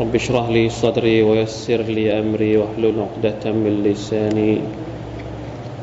[0.00, 4.60] رب اشرح لي صدري ويسر لي أمري واحلل عقدة من لساني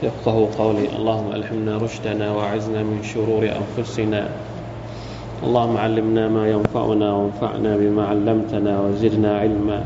[0.04, 4.30] يفقه قولي اللهم ألهمنا رشدنا وأعزنا من شرور أنفسنا
[5.44, 9.80] اللهم علمنا ما ينفعنا وانفعنا بما علمتنا وزدنا علما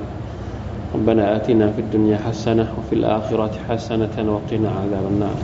[0.95, 5.38] ربنا آتنا في الدنيا حسنة وفي الآخرة حسنة وقنا عذاب النار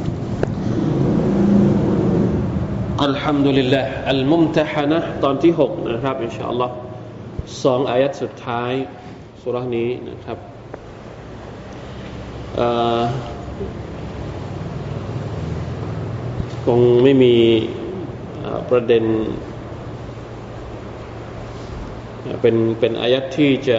[3.09, 6.69] الحمد لله الممتحنة ตอนที่6นะครับ إن شاء الله
[7.64, 8.72] สองอายัดสุดท้าย
[9.40, 10.38] สุรานี้นะครับ
[16.64, 17.34] คงไม่มี
[18.70, 19.04] ประเด็น
[22.40, 23.78] เป็นเป็นอายัดที่จะ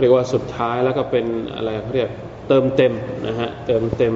[0.00, 2.10] เรียกว่าสุดท้ายแล้วก็เป็นอะไรเขาเรียก
[2.48, 2.92] เติมเต็ม
[3.26, 4.14] นะฮะเติมเต็ม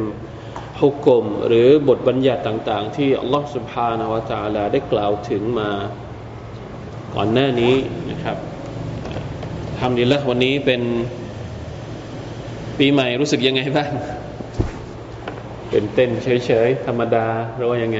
[0.80, 4.40] ฮุกกลมหรือบทบัญญัติต่าง ๆ ที่อัลลอฮฺสุบฮานาวะ ت ع
[4.72, 5.70] ได้กล่าวถึงมา
[7.15, 7.75] ก่อนหน้านี้
[8.11, 8.37] นะครับ
[9.79, 10.81] ทำดีแล้ววันนี้เป็น
[12.77, 13.91] ปีใหม่รู้สึกยังไงบ้าง
[15.69, 17.99] เป็นเต้นเฉยๆ ธรรมดาหรือว่ายังไง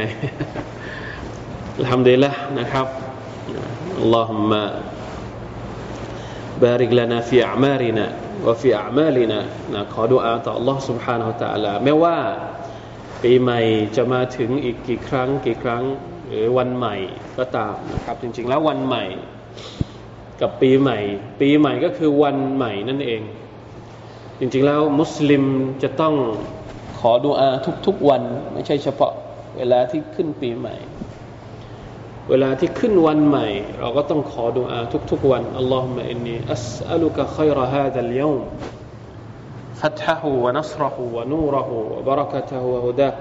[1.89, 2.87] ทำดีแล้วนะครับ
[3.99, 4.63] อัลลอฮุมะ
[6.65, 8.05] بارك لنا في أعمالنا
[8.45, 9.39] وفي أعمالنا
[9.73, 12.17] นะขอดุอาต่อ Allah سبحانه และ تعالى แม้ว่า
[13.23, 13.59] ปีใหม่
[13.95, 15.83] จะมาถึงอีกกี่ครั้งกี่ครั้ง
[16.20, 16.95] ห รือวันใหม่
[17.37, 19.05] ก็ตามนะครับ จริงๆ แล้ววันใหม่
[20.41, 20.99] กับปีใหม่
[21.41, 23.21] ปีใหม่ก็คือวันใหม่นั่นเอง
[24.39, 25.43] จริงๆ แล้วมุสลิม
[25.83, 26.15] จะต้อง
[26.99, 27.49] ขอดูอา
[27.85, 28.21] ทุกๆวัน
[28.53, 29.11] ไม่ใช่เฉพาะ
[29.57, 30.75] เวลาที่ขึ้นปีใหม่
[32.29, 33.47] เวลาที่ขึ้นวันใหม่
[33.79, 34.79] เราก็ต้องขอดูอา
[35.11, 38.41] ทุกๆวันอัลลอฮฺมะอินนีอัสอัลุกะขัยรฮาดัลยอม
[39.81, 43.13] فتحه ونصره ونوره وبركته وهداه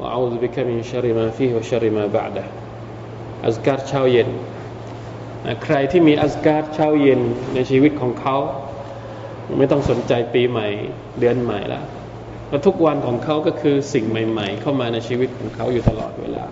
[0.00, 2.46] وأعوذ بك من شر ما فيه وشر ما بعده
[3.44, 4.28] อัสการเช้าเย็น
[5.64, 7.20] ใครที่มีอัสการเช้าเย็น
[7.54, 8.36] ในชีวิตของเขา
[9.58, 10.68] ไม่ต้องสนใจปีใหม่
[11.20, 11.84] เดือนใหม่แล้ว
[12.46, 16.44] เพราะทุกวันของเขาก็คือสิ่งใหม่ ๆ เข้ามาในชีวิตของเขาอยู่ตลอดเวลา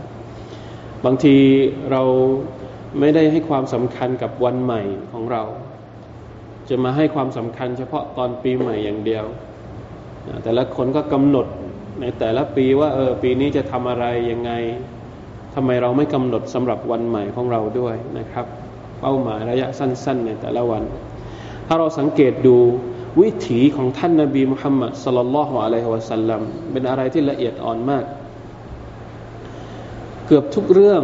[1.04, 1.36] บางที
[1.90, 2.02] เรา
[3.00, 4.82] ไม่ได้ให้ความสำคัญกับวันใหม่
[5.12, 5.42] ของเรา
[6.68, 9.24] จะมาให้ความสำคัญเฉพาะตอนปีใหม่อย่างเดียว
[10.44, 11.46] แต่ละคนก็กำหนด
[12.01, 14.51] ในแต่ละปีว่าเออปีนี้จะทำอะไรยังไง
[15.55, 18.45] ทำไมเราไม่กำหนดสำหรับวันใหม่ของเราด้วยนะครับ
[19.01, 20.83] เป้าหมายระยะสั้น ๆ ในแต่ละวัน
[21.67, 22.57] ถ้าเราสังเกตดู
[23.21, 28.03] วิถีของท่านนาบีมุฮัมมัดสลลัลลอฮุอะลัยฮิวะสัลลัมเป็นอะไรที่ละเอียดอ่อนมาก
[30.27, 31.03] เกือบทุกเรื่อง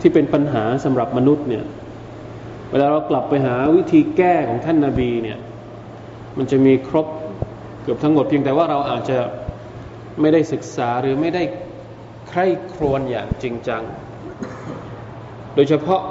[0.00, 1.64] ที่เป็นปัญหาสำหรับมนุษย์เนี่ย
[2.70, 5.38] เวลาเรากลับไปหาวิธีแก้ของท่านนาบีเนี่ย
[6.36, 7.06] มันจะมีครบ
[7.82, 9.18] เกือบทั้งหมดเพียงแต่ว่าเราอาจจะ
[10.20, 11.42] ไม่ได้ศึกษาหรือไม่ได้
[12.28, 13.82] ใคร่ครวญอย่างจริงจัง
[15.54, 16.02] โดยเฉพาะ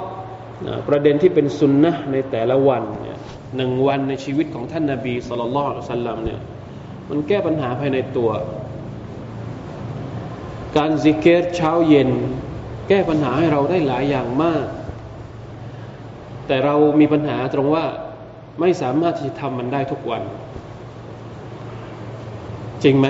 [0.88, 3.18] ประเด็นที่เป็นสุนนะในแต่ละวันเนี่ย
[3.56, 6.40] หนึ่งวันในชีวิตของท่านนาบีสุลต่านสัลลัมเนี่ย
[7.10, 8.30] มันแก้ปัญหาภายในตัว
[10.76, 12.10] การซิกเกตเช้าเย็น
[12.88, 14.66] แก้ปัญหาให้เราได้หลายอย่างมาก
[16.46, 17.84] แต่เรามีปัญหาตรงว่า
[18.60, 20.22] ไม่สามารถที่จะทำมันได้ทุกวัน
[22.84, 23.06] จริงไหม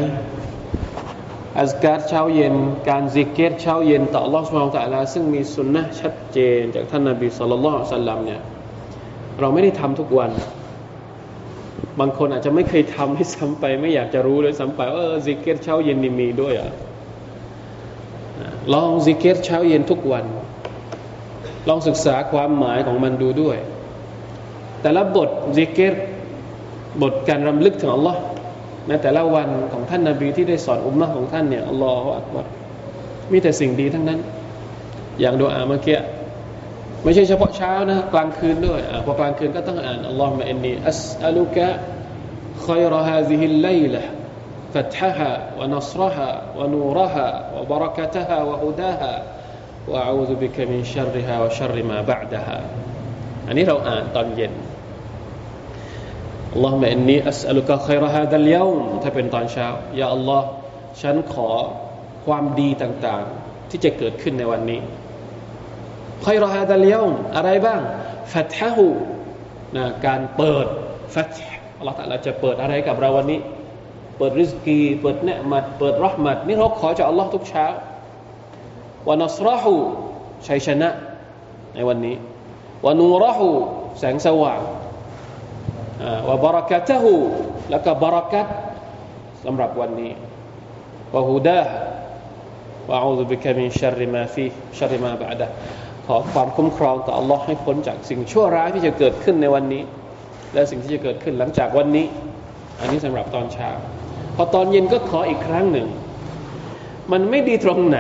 [1.61, 2.55] อัสการเช้าเย็น
[2.89, 8.41] การซิกเกตเช้าเย็นต่ออัลลอฮฺสุบฮาต่ละซึ่งมีสุนนะชัดเจน จากท่านนาบีสุลต่านสัลลัมเนี่ย
[9.41, 10.31] เราไม่ได้ทำทุกวัน
[12.01, 16.71] บางคนอาจจะไม่เคยทำให้ซ้ำไป ไม่อยากจะรู้เลยซ้ำไปว่าซิกิรเช้าเย็นนี่มีด้วยอะ
[18.73, 20.25] ลองซิกิรเช้าเย็นทุกวัน
[21.69, 23.57] ลองศึกษาความหมายของมันดูด้วย
[24.81, 25.95] แต่ละบทซิกิร
[27.03, 28.21] บทการรำลึกถึงอัลลอฮ์
[28.88, 32.46] ในแต่ละวันของท่านนาบีที่ได้สอนอุมมะของท่านเนี่ยอัลลอฮฺอักบาร
[33.32, 34.20] มีแต่สิ่งดีทั้งนั้น
[35.20, 36.00] อย่างดูอาเมื่อกี้
[37.04, 41.68] ไม่ใช่เฉพาะเช้านะกลางคืนด้วยอพอกลางคืนก็ต้องอ่านอัลลอฮฺมะอินนีอัสอัลุกะ
[42.68, 44.02] خير هذه الليلة
[44.74, 47.28] فتحها ونصرها ونورها
[47.58, 49.24] وبركتها وهداها
[49.88, 52.60] وأعوذ بك من شرها وشر ما بعدها
[53.48, 54.54] อันนี้เราอ่านตอนเย็น
[56.53, 59.67] อัลลอฮฺมะอินนีอัสอลุกะไคอยรฮาดัลยามถ้าเป็นตอนเช้า
[60.01, 60.47] ยาอัลลอฮ์
[61.03, 61.49] ฉันขอ
[62.27, 64.81] ความดีต่างๆ ที่จะเกิดขึ้นในวันนี้
[66.23, 67.81] ไคอยรฮาดัลยามอะไรบ้าง
[68.33, 68.87] ฟัตฮะฮู
[69.77, 70.67] นะการเปิด
[71.15, 71.37] ฟัต
[71.79, 73.41] อัลลอฮฺเราจะเปิดอะไรกับเราวันนี้
[74.19, 77.67] เปิดริสกี เปิดเนืมัดเปิดรหมัดนี่เราขอจากอัลลอฮ์ทุกเช้า
[79.09, 79.75] วันอัสรหู
[80.49, 80.89] ชัยชนะ
[81.75, 82.17] ในวันนี้
[82.87, 83.51] วันูรหู
[83.99, 84.61] แสงสว่าง
[86.29, 87.17] วาบารักะตะหู
[87.71, 88.47] แล้วก็บารักัต
[89.45, 90.13] สำหรับวันนี้
[91.15, 91.61] วะฮูดา
[92.91, 94.47] วะอูซุบิกะมินชัรริมาฟี
[94.79, 95.47] ชัรริมาบะดะ
[96.07, 99.83] ขอความคุ้มครองต่อ Allah ให้พ้นจากสิ่งชั่วร้ายที่จะเกิดขึ้นในวันนี้
[100.55, 102.07] และสิ่งที่จะเกิดขึ้นหลังจากวันนี้
[102.81, 103.71] อันนี้สำหรับตอนเช้า
[104.37, 105.89] พอตอนเย็นก็ขออีกครั้งหนึ่ง
[107.13, 107.99] มันไม่ดีตรงไหน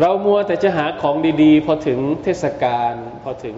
[0.00, 3.56] เรามัวแต่จะหาของดี ๆ พอถึงเทศกาลพอถึง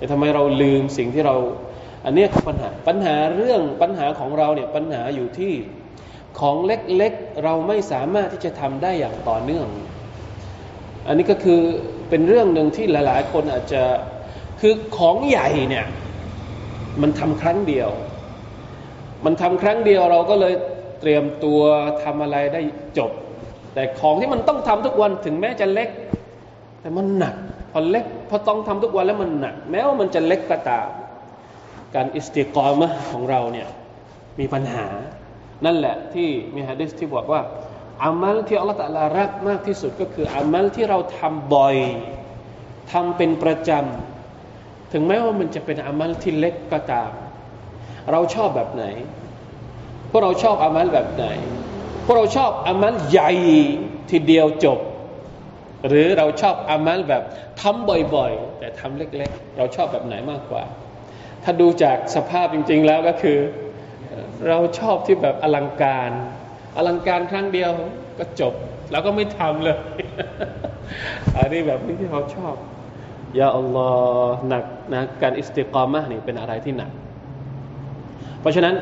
[0.00, 1.36] แต่ทำไมเราลืมสิ่งที่เรา
[2.04, 5.52] อันนี้คือปัญหาปัญหาเรื่องปัญหาของเราเนี่ยปัญหาอยู่ที่
[6.38, 9.66] ของเล็กๆเราไม่สามารถที่จะทำได้อย่างต่อเนื่อง
[11.06, 11.60] อันนี้ก็คือ
[12.08, 13.82] เป็นเรื่องหนึ่งที่หลาย ๆ คนอาจจะ
[14.60, 15.86] คือของใหญ่เนี่ย
[17.02, 17.90] มันทำครั้งเดียว
[19.24, 20.54] มันทำครั้งเดียวเราก็เลย
[21.00, 21.60] เตรียมตัว
[22.04, 22.60] ทำอะไรได้
[22.98, 23.10] จบ
[23.74, 25.88] แต่ของที่มันต้องทำทุกวันถึงแม้จะเล็ก
[26.80, 27.34] แต่มันหนัก
[27.72, 30.88] พอเล็ก พอต้องทำทุกวันแล้วมันหนักแม้ว่ามันจะเล็กก็ตาม
[31.94, 33.68] การอิสติกรมะของเราเนี่ย
[34.38, 34.86] มีปัญหา
[35.64, 37.40] นั่นแหละที่มีฮะดิษที่บอกว่า
[38.04, 41.76] อามัลที่อัลลอฮฺตะลารักมากที่สุดก็คืออามัลที่เราทำบ่อย
[42.92, 47.10] ทำเป็นประจำถึงแม้ว่ามันจะเป็นอามัลที่เล็กก็ตาม
[48.10, 48.84] เราชอบแบบไหน
[50.10, 51.26] พวกเราชอบอามัลแบบไหน
[52.04, 53.32] พวกเราชอบอามัลใหญ่
[54.10, 54.78] ทีเดียวจบ
[55.88, 57.22] หรือเราชอบอามัลแบบ
[57.60, 60.64] ทำบ่อยๆ แต่ทำเล็กๆ เราชอบแบบไหนมากกว่า
[61.44, 63.38] ถ้าดูจากสภาพจริง ๆ แล้วก็คือ
[64.48, 66.10] เราชอบที่แบบอลังการ
[66.76, 67.70] อลังการครั้งเดียว
[68.18, 68.54] ก็จบ
[68.90, 69.78] แล้วก็ไม่ทำเลย
[71.36, 72.54] อันนี้แบบนี้ที่เราชอบ
[73.38, 76.90] يا الله หนักนะการ استقامة นี่เป็นอะไรที่หนัก
[78.40, 78.74] เพราะฉะนั้น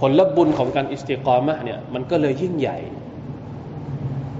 [0.00, 2.78] ผลลบุญของการ استقامة เนี่ยมันก็เลยยิ่งใหญ่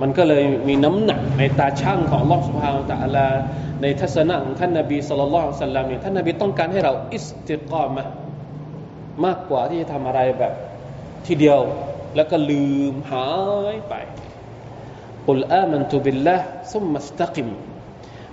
[0.01, 3.29] มันก็เลยมีน้ำหนักในตาชั่งของالله سبحانه وتعالى
[3.83, 8.05] ในทัศนะของท่านนาบีصلى الله عليه وسلم เนี่ยท่านนาบีต้องการให้เราاستقامة
[9.25, 10.53] มากกว่าที่จะทำอะไรแบบ
[11.27, 11.61] ทีเดียว
[12.17, 13.29] แล้วก็ลืมหา
[13.75, 13.95] ยไป
[15.29, 16.37] อุลอามันตุบิลละ
[16.73, 17.49] ซุมมัสตักิม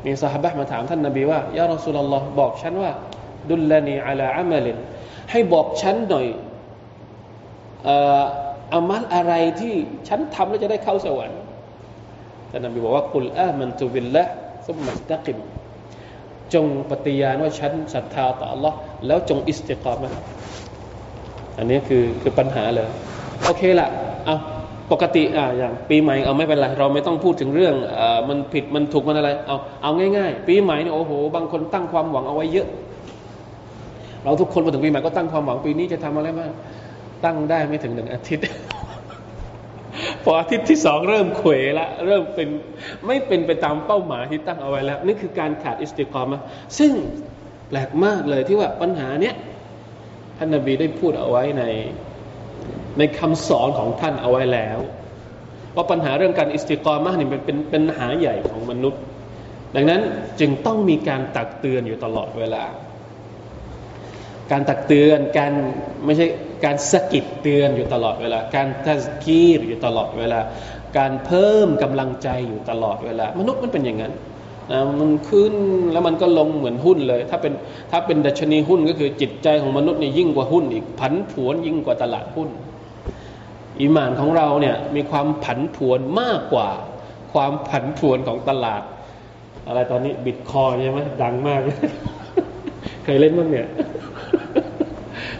[0.06, 2.92] มีสหบะมาถามท่านนบีว่ายารอสุลลอฮ์บอกฉันว่า
[3.50, 4.78] ดุลลานีอัลาอามัลิน
[5.32, 6.28] ให้บอกฉันหน่อย
[8.76, 9.76] อามัลอะไรที่
[10.08, 11.41] ฉันทำแล้วจะได้เข้าสวรรค์
[12.52, 14.24] ท่านนบีบอกว่ากุลอามันตุบิลละ
[14.68, 15.38] ซุมมัสตักิม
[16.54, 18.74] จงปฏิญาณว่าฉันศรัทธาต่อ Allah
[19.08, 20.12] แล้วจงอิสติกรมะ
[21.58, 22.88] อันนี้คือคือปัญหาเลย
[23.46, 23.88] โอเคละ
[24.26, 24.38] เอา
[24.92, 32.68] ปกติอ่าอย่างปีใหม่เอาไม่เป็นไรเราไม่ต้องพูดถึงเรื่องอ่ามันผิดมันถูกมันอะไรเอาเอาง่ายๆ ปีใหม่เนี่ยโอ้โห บางคนตั้งความหวังเอาไว้เยอะ
[34.24, 36.52] เราทุกคนมาถึงปีใหม่ก็ตั้งความหวังปีนี้จะทำอะไรบ้าง
[37.26, 38.46] ตั้งได้ไม่ถึงหนึ่งอาทิตย์
[40.24, 42.48] พออาทิตย์ที่สองเริ่มเขวละเริ่มเป็น
[43.08, 46.42] ไม่เป็นไปตามเป้าหมายที่ตั้งเอาไว้แล้ว นี่คือการขาดอิสติกรมะ
[46.80, 46.92] ซึ่ง
[47.68, 49.36] แปลกมากเลยที่ว่าปัญหาเนี้ย
[50.38, 51.64] ท่านนบีได้พูดเอาไว้ใน
[52.98, 54.80] ในคำสอนของท่านเอาไว้แล้ว
[55.76, 59.02] ว่าปัญหาเรื่องการอิสติกรมะนี่เป็นเป็นเป็นปัญหาใหญ่ของมนุษย์
[59.76, 60.02] ดังนั้น
[60.40, 62.64] จึงต้องมีการตักเตือนอยู่ตลอดเวลา
[64.52, 65.54] การตักเตือนการ
[66.06, 66.26] ไม่ใช่
[66.66, 70.40] การสกิดเตือนอยู่ตลอดเวลา การทัสกีรอยู่ตลอดเวลา
[70.98, 74.14] การเพิ่มกำลังใจอยู่ตลอดเวลา มนุษย์มันเป็นอย่างนั้น
[74.72, 75.54] นะมันขึ้น
[75.92, 77.54] แล้วมันก็ลงเหมือนหุ้นเลย ถ้าเป็น
[77.92, 82.50] ถ้าเป็นดัชนีหุ้นก็คือจิตใจของมนุษย์นี่ยิ่งกว่าหุ้นอีกผันผวนยิ่งกว่าตลาดหุ้น
[83.80, 86.70] อิมานของเราเนี่ยมีความผันผวนมากกว่า
[87.34, 88.84] ความผันผวนของตลาด
[89.68, 91.62] อะไรตอนนี้บิตคอยใช่ไหมดังมาก
[93.04, 93.68] เคยเล่นบ้างเนี่ย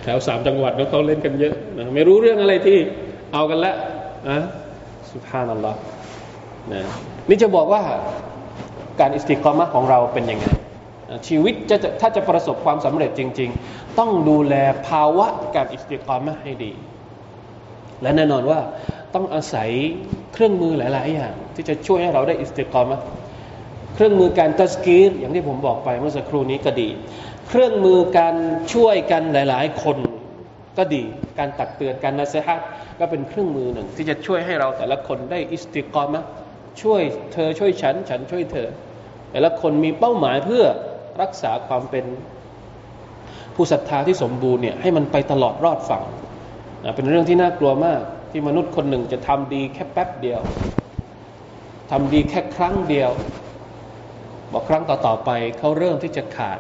[0.04, 2.78] แถวสามจังหวัดเขาเล่นกันเยอะนะไม่รู้เรื่องอะไรที่
[3.34, 3.76] เอากันล้ว
[4.30, 4.40] นะ
[5.12, 5.80] สุภานัลลอฮ์
[6.72, 6.82] นะ
[7.30, 7.82] นี่จะบอกว่า
[9.00, 10.46] การ استقامة ของเราเป็นยังไง
[11.28, 14.56] ชีวิตจะถ้าจะประสบความสำเร็จจริง ๆ ต้องดูแล
[14.88, 16.72] ภาวะการ استقامة ให้ดี
[18.02, 18.60] และแน่นอนว่า
[19.16, 19.70] ต้องอาศัย
[20.34, 23.00] เครื่องมือหลาย ๆ อย่าง ที่จะช่วยให้เราได้استقامة
[23.96, 26.90] เครื่องมือการ تذكير อย่างที่ผมบอกไปเมื่อสักครู่นี้ก็ดี
[27.54, 28.36] เครื่องมือการ
[28.74, 29.98] ช่วยกันหลาย ๆ คน
[30.78, 31.04] ก็ดี
[31.40, 32.62] การตักเตือนการ نصيحة
[33.00, 36.26] ก็เป็นเครื่องมือหนึ่ง ที่จะช่วยให้เราแต่ละคนได้อิสติกรมะ
[36.82, 37.02] ช่วย
[37.34, 38.68] เธอช่วยฉัน ฉันช่วยเธอ
[39.32, 40.66] แต่ละคนมีเป้าหมายเพื่อ
[41.22, 42.06] รักษาความเป็น
[43.56, 46.04] ผู้ศรัทธาที่สมบูรณ์เนี่ยให้มันไปตลอดรอดฝั่ง
[46.84, 50.42] นะเป็นเรื่องที่น่ากลัวมากที่มนุษย์คนหนึ่งจะทำดีแค่แป๊บเดียว
[51.92, 53.12] ทำดีแค่ครั้งเดียว
[54.52, 56.60] บอกครั้งต่อๆไปเขาเริ่มที่จะขาด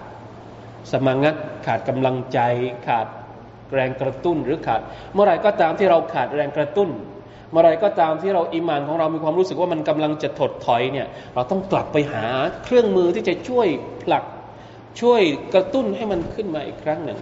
[0.91, 1.35] สมังัด
[1.65, 2.39] ขาดกำลังใจ
[2.87, 3.07] ขาด
[3.73, 4.81] แรงกระตุ้นหรือขาด
[5.13, 6.89] เมื่อไรก็ตามที่เราขาดแรงกระตุ้น
[7.51, 12.25] เมื่อไรก็ตามที่เราอิมานของเรามีความรู้สึกว่ามันกำลังจะถดถอยเนี่ยเราต้องกลับไปหา
[12.63, 13.67] เครื่องมือที่จะช่วย
[14.03, 14.23] ผลัก
[15.01, 15.21] ช่วย
[15.53, 17.19] กระตุ้นให้มันขึ้นมาอีกครั้งหนึ่ง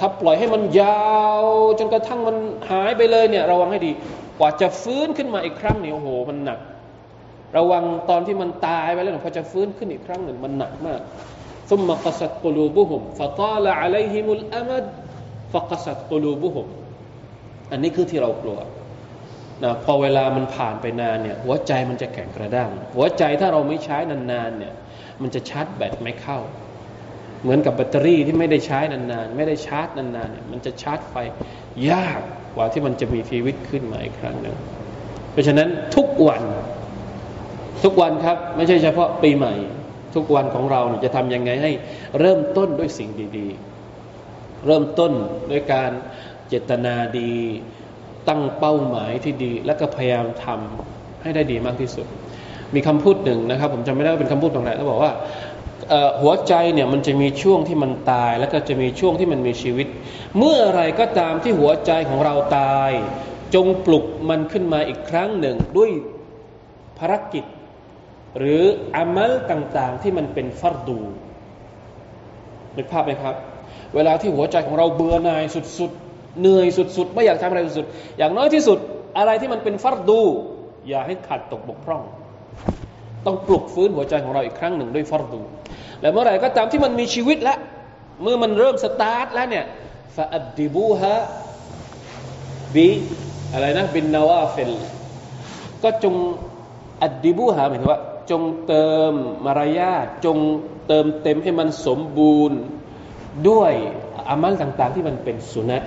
[0.00, 1.10] ถ้าปล่อยให้มันยา
[1.42, 1.44] ว
[1.78, 2.36] จนกระทั่งมัน
[2.70, 3.92] หายไปเลยเนี่ยระวังให้ดี
[4.38, 6.58] กว่าจะฟื้นขึ้นมาอีกครั้งเนี่ยโอ้โหมันหนัก
[7.56, 11.00] ระวังตอนที่มันตายไปแล้วพอจะฟื้นขึ้นอีกครั้งหนึ่งมันหนักมาก
[11.70, 14.84] ซุมมะกัสัดกลูบุฮุมฟะตาละอะลัยฮิมุลอามัด
[15.52, 16.68] ฟะกัสัดกลูบุม
[17.70, 18.58] อันนี้คือที่เรากลัว
[19.64, 24.74] นะพอเวลามันผ่านไปนานเนี่ยหัวใจมันจะแข็งกระด้าง หัวใจถ้าเราไม่ใช้นานๆเนี่ย
[25.22, 26.38] มันจะชาร์จแบตไม่เข้า
[27.42, 31.14] เหมือนกับแบตเตอรี่ที่ไม่ได้ใช้นานๆ ไม่ได้ชาร์จนานๆเนี่ยมันจะชาร์จไฟ
[31.90, 32.20] ยาก
[32.54, 34.56] กว่าที่มันจะมีชีวิตขึ้นมาอีกครั้งหนึ่ง
[35.32, 36.42] เพราะฉะนั้นทุกวัน
[37.84, 39.54] ทุกวันครับ ไม่ใช่เฉพาะปีใหม่
[40.14, 41.70] ทุกวันของเราจะทำยังไงให้
[42.18, 43.48] เริ่มต้นด้วยสิ่งดี
[44.06, 45.12] ๆ เริ่มต้น
[45.50, 45.90] ด้วยการ
[46.48, 47.32] เจตนาดี
[48.28, 52.06] ตั้งเป้าหมายที่ดี แล้วก็พยายามทำให้ได้ดีมากที่สุด
[52.74, 55.12] มีคำพูดหนึ่งนะครับ ผมจำไม่ได้ว่าเป็นคำพูดตรงไหนเขาบอกว่า
[56.22, 59.86] หัวใจเนี่ยมันจะมีช่วงที่มันตาย แล้วก็จะมีช่วงที่มันมีชีวิต
[60.38, 62.90] เมื่อไรก็ตามที่หัวใจของเราตาย
[63.54, 65.90] จงปลุกมันขึ้นมาอีกครั้งหนึ่งด้วย
[66.98, 67.44] ภารกิจ
[68.38, 68.62] หรือ
[68.96, 70.98] อามัลต่างๆ ที่มันเป็นฟัรดู
[72.76, 73.34] นึกภาพไหมครับ
[73.94, 75.44] เวลาที่หัวใจของเราเบื่อหน่าย
[75.78, 78.78] สุดๆ เหนื่อยสุดๆ ไม่อยากทำอะไรสุดๆ อย่างน้อยที่สุด
[79.18, 80.20] อะไรที่มันเป็นฟัรดู
[80.88, 82.02] อย่าให้ขาดตกบกพร่อง
[83.26, 85.40] ต้องปลุกฟื้นหัวใจของเราอีกครั้งหนึ่งด้วยฟัรดู
[86.00, 87.58] และเมื่อไหร่ก็ตามที่มันมีชีวิตแล้ว
[88.22, 89.64] เมื่อมันเริ่มสตาร์ทแล้วเนี่ย
[90.16, 92.88] فأدبوها بـ
[93.52, 94.72] อะไรนะ بالنوافل
[95.82, 96.14] ก็จง
[97.02, 99.12] أدبوها หมายถึงว่า จงเติม
[99.44, 100.38] มารยาทจง
[100.88, 102.58] เติมเต็มให้มันสมบูรณ์
[103.48, 103.72] ด้วย
[104.28, 105.82] อามัลต่างๆที่มันเป็นสุนัต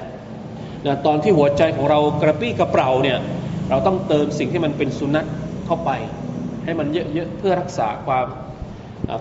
[0.86, 3.18] นะตอนที่หัวใจของเรากระปรี้กระเปร่าเนี่ย
[3.70, 5.26] เราต้องเติมสิ่งที่มันเป็นสุนัต
[5.66, 5.92] เข้าไป
[6.64, 8.28] ให้มันเยอะๆเพื่อรักษาความ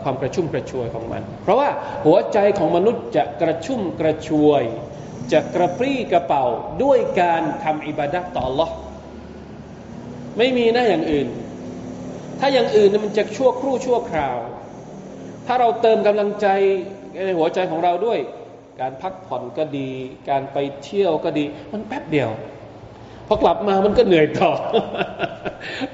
[0.02, 1.68] ความกระชุ่มกระชวยของมัน เพราะว่า
[2.06, 4.62] หัวใจของมนุษย์จะกระชุ่มกระชวย
[5.32, 6.44] จะกระปรี้กระเป๋า
[6.82, 8.70] ด้วยการทำอิบาดะต่อ Allah
[10.38, 11.28] ไม่มีนะอย่างอื่น
[12.44, 14.36] ถ้าอย่างอื่นมันจะชั่วครู่ชั่วคราว
[15.46, 16.46] ถ้าเราเติมกำลังใจ
[17.26, 18.18] ในหัวใจของเราด้วย
[18.80, 19.90] การพักผ่อนก็ดี
[20.30, 22.30] การไปเที่ยวก็ดี มันแป๊บเดียว
[23.28, 24.50] พอกลับมามันก็เหนื่อยต่อ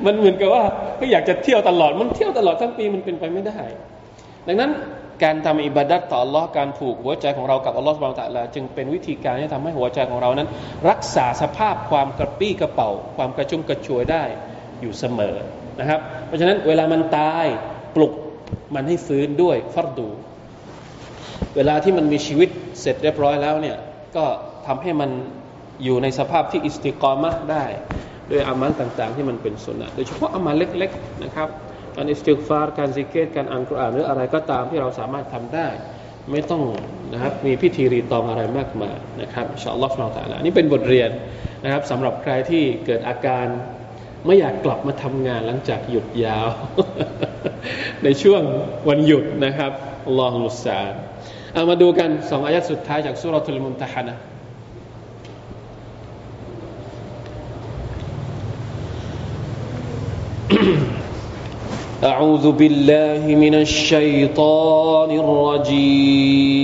[0.04, 0.64] มันเหมือนกับว่า
[1.00, 3.60] ก็อยากจะเที่ยวตลอด มันเที่ยวตลอดทั้งปีมันเป็นไปไม่ได้
[4.46, 4.70] ดังนั้น
[5.22, 10.48] การทำอิบาดัตต่อ Allah การผูกหัวใจของเรากับอัลลอฮฺสุบานตะลาจึงเป็นวิธีการที่ทำให้หัวใจของเรานั้น
[10.88, 14.24] รักษาสภาพความกระปี้กระเป๋า ความกระชุ่มกระชวยได้
[14.80, 15.36] อยู่เสมอ
[15.80, 17.46] นะครับ เพราะฉะนั้นเวลามันตาย
[17.96, 18.12] ปลุก
[18.74, 20.08] มันให้ฟื้นด้วยฟัรดู
[21.56, 22.48] เวลาที่มันมีชีวิต
[22.80, 23.76] เสร็จเรียบร้อยแล้วเนี่ย
[24.16, 24.24] ก็
[24.66, 25.10] ทำให้มัน
[25.84, 27.64] อยู่ในสภาพที่อิสติกรมะได้
[28.30, 31.48] ด้วยอามัลต่างๆ ที่มันเป็นสุนนะโดยเฉพาะอามัลเล็กๆนะครับ
[31.96, 35.68] การอิสติกฟาร์การซิกเกตการอ่านกุรอานหรืออะไรก็ตามที่เราสามารถทำได้
[36.30, 36.62] ไม่ต้อง
[37.12, 41.10] นะครับมีพิธีรีตองอะไรมากมายนะครับإن شاء الله سبحانه وتعالى นี่เป็นบทเรียน
[41.64, 43.46] นะครับสำหรับใครที่เกิดอาการ
[44.25, 46.49] ไม่อยากกลับมาทำงานหลังจากหยุดยาว
[48.03, 48.41] ในช่วง
[48.89, 49.71] วันหยุดนะครับ
[50.17, 50.79] ลองลุสซา
[51.53, 54.15] เอามาดูกันสองอายะสุดท้ายจากสุรทูลมุนตะฮานะ
[62.13, 66.63] أعوذ بالله من الشيطان الرجيم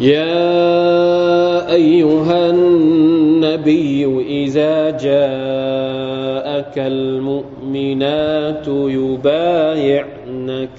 [0.00, 10.02] يا أيها النبي إذا جاءك المؤمنات يبايعنك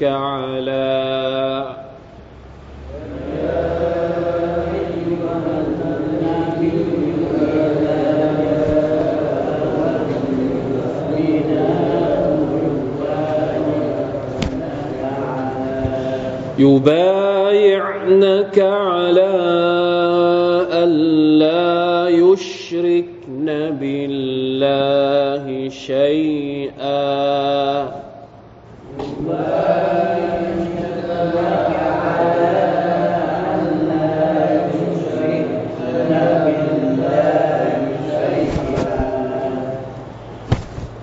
[0.03, 1.77] على
[16.59, 17.36] يبايعنك
[18.59, 19.35] على
[20.83, 23.47] ألا يشركن
[23.79, 26.97] بالله شيئا.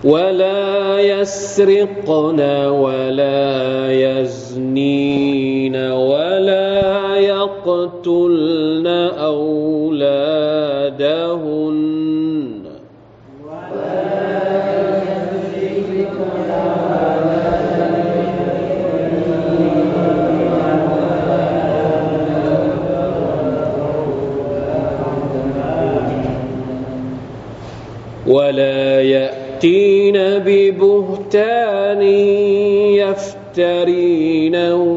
[0.04, 4.43] ولا يسرقن ولا يزنين
[7.84, 8.86] يقتلن
[9.18, 9.64] أولادهن
[28.26, 32.02] ولا يأتين ببهتان
[33.52, 34.93] يفترينه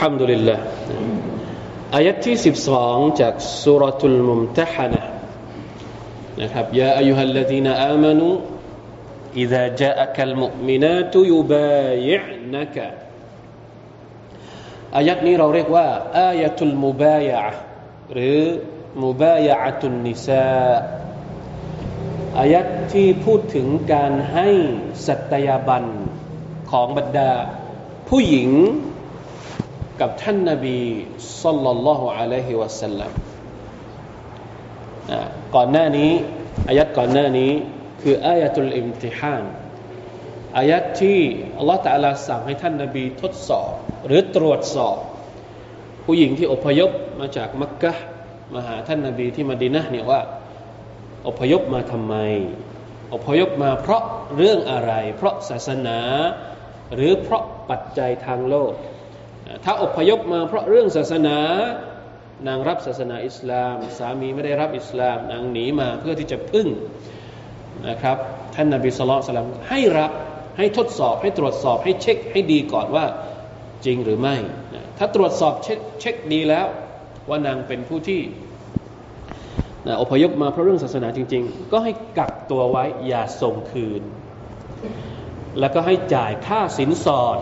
[0.06, 0.56] ัมดุลิลละ
[1.96, 2.36] อายัดที่
[2.78, 5.02] 12 จากสุรทุลมุมตะฮนะ
[6.40, 8.28] นะครับยาอายุฮัลลดีนอามานู
[9.42, 12.76] إذا جاءك المؤمنات يبايعنك
[14.96, 15.88] อายัดนี้เราเรียกว่า
[16.18, 17.40] อายะตุลมุบายะ
[18.12, 18.40] หรือ
[19.04, 20.66] มุบายะตุนนิซา
[22.40, 24.48] อายัดที่พูดถึงการให้
[25.06, 25.84] สัตยาบัน
[26.70, 27.32] ของบรรดา
[28.08, 28.50] ผู้หญิง
[30.01, 30.79] กับท่านนาบี
[31.43, 33.11] สัลลัลลอฮุอะลัยฮิวะสัลลัม
[35.55, 36.11] ก่อนหน้านี้
[36.67, 37.51] อายัดก่อนหน้านี้
[38.01, 39.43] คืออายะตุลอิมติฮาน
[40.57, 41.19] อายัดที่
[41.57, 43.71] อัลลอฮฺตะอาลาสั่งให้ท่านนาบีทดสอบ
[44.07, 44.97] หรือตรวจสอบ
[46.05, 47.93] ผู้หญิงที่อพยพมาจากมักกะ
[48.53, 50.21] มาหาท่านนาบีที่มดินะเนี่ยว่า
[51.27, 52.15] อพยพมาทำไม
[53.13, 54.03] อพยพมาเพราะ
[54.37, 55.99] เรื่องอะไร เพราะศาสนา
[56.95, 58.73] หรือเพราะปัจจัยทางโลก
[59.63, 61.37] ถ้าอพยพมาเพราะเรื่องศาสนา
[62.47, 66.67] นางรับศาสนาอิสลาม สามีไม่ได้รับอิสลาม นางหนีมาเพื่อที่จะพึ่ง
[67.89, 68.17] นะครับ
[68.55, 70.11] ท่านนาบีสุลต่านให้รับ
[70.57, 73.05] ให้ทดสอบให้ตรวจสอบให้เช็คให้ดีก่อนว่า
[73.85, 74.35] จริงหรือไม่
[74.73, 76.65] นะถ้าตรวจสอบเช็คเช็คดีแล้ว
[77.29, 78.21] ว่านางเป็นผู้ที่
[79.87, 84.01] นะอพยพมาเพราะเรื่องศาสนาจริง ๆ ก็ให้กักตัวไว้อย่าส่งคืน
[85.59, 87.37] แล้วก็ให้จ่ายค่าสินสอด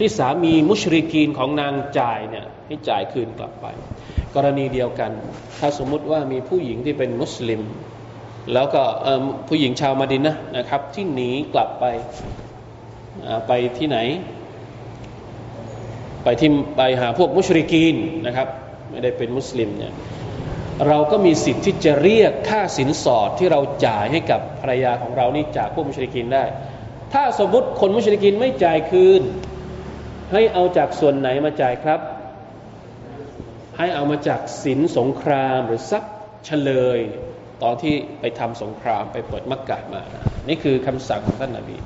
[0.00, 3.66] ที่สามีมุชริกีนของนางจ่ายเนี่ยให้จ่ายคืนกลับไป
[4.34, 5.10] กรณีเดียวกัน
[5.60, 7.60] ถ้าสมมุติว่ามีผู้หญิงที่เป็นมุสลิม
[8.52, 8.82] แล้วก็
[9.48, 11.84] ผู้หญิงชาวมาดินนะนะครับ ที่หนีกลับไป
[13.46, 13.98] ไปที่ไหน
[16.24, 18.48] ไปที่ไปหาพวกมุชริกีนนะครับ
[18.90, 19.92] ไม่ได้เป็นมุสลิมเนี่ย
[20.88, 26.44] เราก็มีสิทธิ์ที่จะเรียกค่าสินสอดที่เราจ่ายให้กับภรรยาของเรานี่จากพวกมุชริกีนได้
[27.12, 29.22] ถ้าสมมติคนมุชริกีนไม่จ่ายคืน
[30.32, 32.00] ให้เอาจากส่วนไหนมาจ่ายครับ
[33.78, 36.14] ให้เอามาจากสินสงครามหรือทรัพย์
[36.46, 37.00] เฉลย
[37.62, 40.02] ตอนที่ไปทำสงครามไปเปิดมักกะมา
[40.48, 41.76] นี่คือคำสั่งของท่านนาบี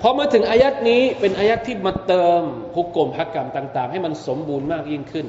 [0.00, 2.42] พอมาถึงอายัดนี้เป็นอายัดที่มาเติม
[2.76, 5.26] ฮุกกลมฮักกรรมต่าง ๆ ให้มันสมบูรณ์มากยิ่งขึ้น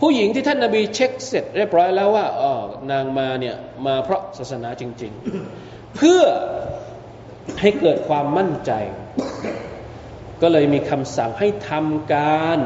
[0.00, 2.52] ผู้หญิงที่ท่านนาบีเช็คเสร็จเรียบร้อยแล้วว่าอ๋อ
[2.90, 5.12] นางมาเนี่ยมาเพราะศาสนาจริง
[5.54, 6.22] ๆ เพื่อ
[7.60, 8.72] ให้เกิดความมั่นใจ
[10.42, 12.58] ก็เลยมีคำสั่งให้ทำการ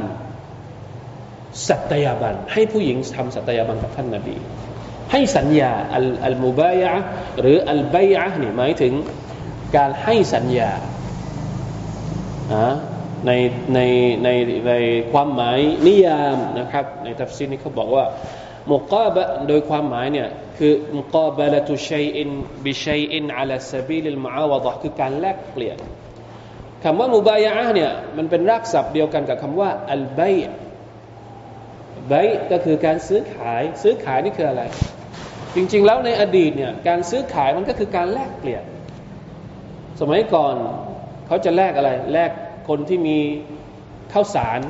[1.68, 4.36] สัตยาบัน ให้ผู้หญิงทำสัตยาบันกับท่านนาบี
[5.12, 6.92] ให้สัญญาอัลอัลมุบายะ
[7.40, 8.92] หรือ البيعة นี่หมายถึง
[9.76, 10.72] การให้สัญญา
[13.26, 13.30] ใน
[13.74, 13.80] ใน
[14.24, 14.28] ใน
[14.68, 14.72] ใน
[15.12, 18.04] ความหมายนิยามนะครับ ในตัฟซีรนี้เขาบอกว่า
[18.72, 25.78] مقابلة โดยความหมายเนี่ยคือمقابلة شيء بشيء على سبيل المعاوضة คือการแลกเปลี่ยน
[26.84, 34.62] คำว่า مبايعة เนี่ยมันเป็นรากศัพท์เดียวกันกับคำว่าالبيع بيع ก็คือการซื้อขายซื้อขายนี่คืออะไร
[35.54, 38.64] จริงๆแล้วในอดีตเนี่ยการซื้อขายมันก็คือการแลกเปลี่ยน
[40.00, 40.54] สมัยก่อน
[41.26, 42.30] เขาจะแลกอะไร แลก
[42.68, 43.18] คนที่มี
[44.12, 44.60] ข้าวสาร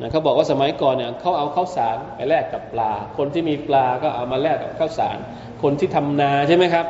[0.00, 5.16] นะเขาบอกว่าสมัยก่อนเนี่ยเขาเอาข้าวสารไปแลกกับปลา คนที่มีปลาก็เอามาแลกกับข้าวสาร
[5.62, 6.86] คนที่ทำนาใช่ไหมครับ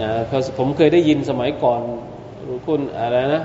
[0.00, 0.10] นะ
[0.58, 1.80] ผมเคยได้ยินสมัยก่อน
[2.66, 3.42] คุณอะไรนะ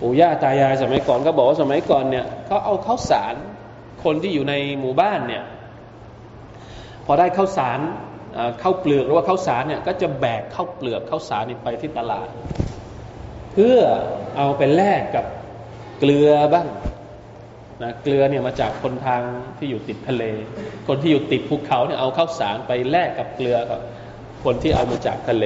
[0.00, 3.34] ปู่ย่าตายายสมัยก่อนก็บอกว่าสมัยก่อนเนี่ยเขาเอาข้าวสาร
[4.04, 5.42] คนที่อยู่ในหมู่บ้านเนี่ย
[7.06, 7.80] พอได้ข้าวสาร
[8.62, 12.28] ข้าวเปลือกหรือว่าข้าวสารเนี่ยก็จะแบกข้าวเปลือกข้าวสารไปที่ตลาด
[13.52, 13.78] เพื่อ
[14.36, 15.24] เอาไปแลกกับ
[15.98, 16.68] เกลือบ้าง
[17.82, 19.22] นะเกลือเนี่ยมาจากคนทาง
[19.58, 20.24] ที่อยู่ติดทะเล
[20.88, 23.80] คนที่อยู่ติดภูเขาเนี่ยเอาข้าวสารไปแลกกับเกลือกับ
[24.44, 25.44] คนที่เอามาจากทะเล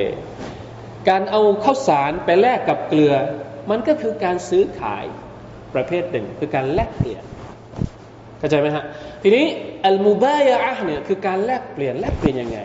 [1.10, 3.14] การเอาข้าวสารไปแลกกับเกลือ
[3.70, 5.06] มันก็คือการซื้อขาย
[5.76, 7.24] ประเภทหนึ่งคือการแลกเปลี่ยน
[8.40, 8.84] เข้าใจไหมฮะ
[9.24, 9.46] ทีนี้
[9.86, 12.60] อัลมุบายะเนี่ยคือการแลกเปลี่ยนแลกเปลี่ยนยังไง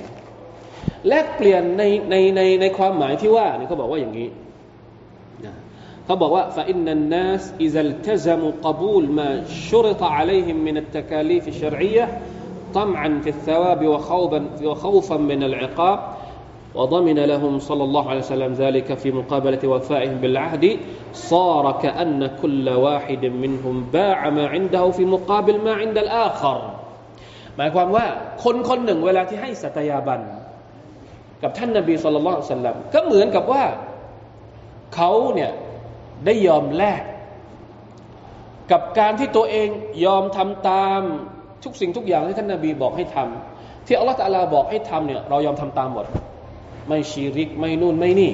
[1.08, 4.28] แลกเปลี่ยนในในในในความหมายที่ว่านี่เขาบอกว่าอย่างนี้
[6.04, 9.30] เขาบอกว่า فإن الناس إذا التزموا قبول ما
[9.70, 12.06] شرط عليهم من التكاليف الشرعية
[12.74, 15.98] طمعا في الثواب وخوفا وخوفا من العقاب
[16.74, 20.64] وضمن لهم صلى الله عليه وسلم ذلك في مقابلة وفائهم بالعهد
[21.12, 26.58] صار كأن كل واحد منهم باع ما عنده في مقابل ما عند الآخر
[27.56, 28.06] หมายความว่า
[28.44, 30.20] คนคนหนึ่งเวลาที่ให้สัตยาบัน
[31.42, 33.64] กับท่านนบีสุลต่านสัลลัมก็เหมือนกับว่า
[34.94, 35.50] เขาเนี่ย
[36.26, 37.02] ได้ยอมแลก
[38.72, 39.68] กับการที่ตัวเอง
[40.04, 41.00] ยอมทำตาม
[41.64, 46.06] ทุกสิ่งทุกอย่างที่ท่านนาบีบอกให้ทำที่อัลลอฮฺตะลาบอกให้ทำเนี่ยเรายอมทำตามหมด
[46.87, 48.31] ไม่ชีริกไม่นู่นไม่นี่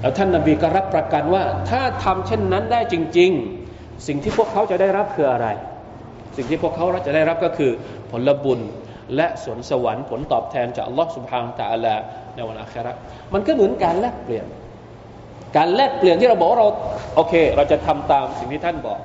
[0.00, 3.30] แล้วท่านนาบีก็รับประกันว่า ถ้าทำเช่นนั้นได้จริง
[3.68, 5.46] ๆ สิ่งที่พวกเขาจะได้รับคืออะไร
[6.36, 7.70] สิ่งที่พวกเขาจะได้รับก็คือ
[8.10, 8.60] ผลบุญ
[9.16, 11.94] และสวนสวรรค์ผลตอบแทนจากอัลลอฮฺสุบฮานตะอัลา
[12.34, 12.92] ในวันอาครา
[13.34, 14.46] มันก็เหมือนการแลกเปลี่ยน
[15.56, 16.68] การแลกเปลี่ยนที่เราบอกว่าเรา
[17.16, 18.98] โอเค เราจะทำตามสิ่งที่ท่านบอก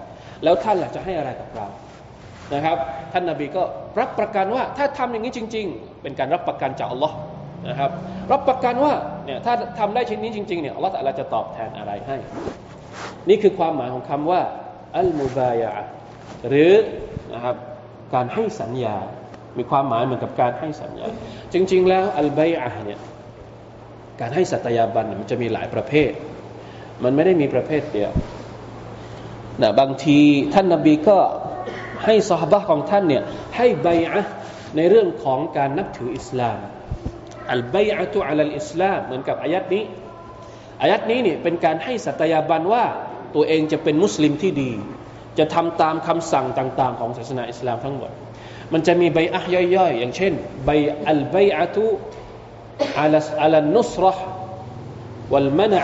[0.43, 1.67] แล้วท่านล่ะจะให้อะไรกับเรา
[2.53, 2.77] นะครับ
[3.13, 3.63] ท่านนาบีก็
[3.99, 7.15] รับประกันว่าถ้าทำอย่างนี้จริง ๆ เป็นการรับประกันจากอัลลอฮ์
[7.67, 7.91] นะครับ
[8.31, 8.93] รับประกันว่า
[9.25, 12.17] เนี่ยถ้าทำได้ชิ้นนี้จริงๆเนี่ยอัลลอฮ์จะตอบแทนอะไรให้
[13.29, 14.41] นี่คือความหมายของคำว่า
[14.97, 15.71] อัลมุบายะ
[16.47, 16.73] หรือ
[17.33, 17.55] นะครับ
[18.13, 18.97] การให้สัญญา
[19.57, 21.05] มีความหมายเหมือนกับการให้สัญญา
[21.53, 22.99] จริง ๆ แล้วอัลบายะเนี่ย
[24.21, 26.11] การให้สัตยาบันมันจะมีหลายประเภท
[27.03, 28.11] มันไม่ได้มีประเภทเดียว
[29.61, 30.19] นะบางที
[30.53, 31.17] ท่านนาบีก็
[32.05, 33.23] ให้สหบะของท่านเนี่ย
[33.55, 34.21] ให้ใบอะ
[34.75, 36.57] ในเรื่องของการนับถืออิสลาม
[37.51, 39.83] อัลใบอะตุอัลลอิสลามเหมือนกับอายัดนี้
[40.81, 42.83] อายัดนี้เนี่ยเป็นการให้สัตยาบันว่า
[43.35, 44.71] ตัวเองจะเป็นมุสลิมที่ดี
[45.37, 48.11] จะทำตามคำสั่งต่าง ๆ ของศาสนาอิสลามทั้งหมด
[48.73, 50.33] มันจะมีใบอะย่อยๆ อย่างเช่น
[50.65, 50.69] ใบ
[51.09, 51.85] อัลใบอะตุ
[52.99, 54.25] อัลอัลนุสรห์
[55.33, 55.81] วัลมนะ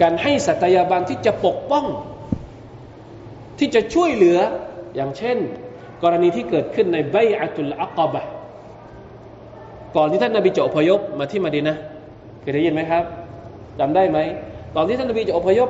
[0.00, 1.86] การให้สัตยาบันที่จะปกป้อง
[3.58, 4.38] ที่จะช่วยเหลือ
[4.96, 5.38] อย่างเช่น
[6.02, 8.22] กรณีที่เกิดขึ้นในใบอัตุลอักบะ
[9.98, 11.76] ก่อนที่ท่านนาบีจะอพยพมาที่มาดีนะ
[12.40, 13.04] เคยได้ยินไหมครับ
[13.78, 14.18] จำได้ไหม
[14.76, 15.68] ตอนที่ท่านนาบีจะอพยพ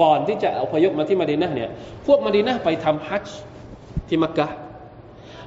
[0.00, 1.70] ก่อนที่จะอพยพมาที่มาดีนะเนี่ย
[2.06, 3.36] พวกมาดีนะไปทำฮัจจ์
[4.08, 4.48] ที่มักกะ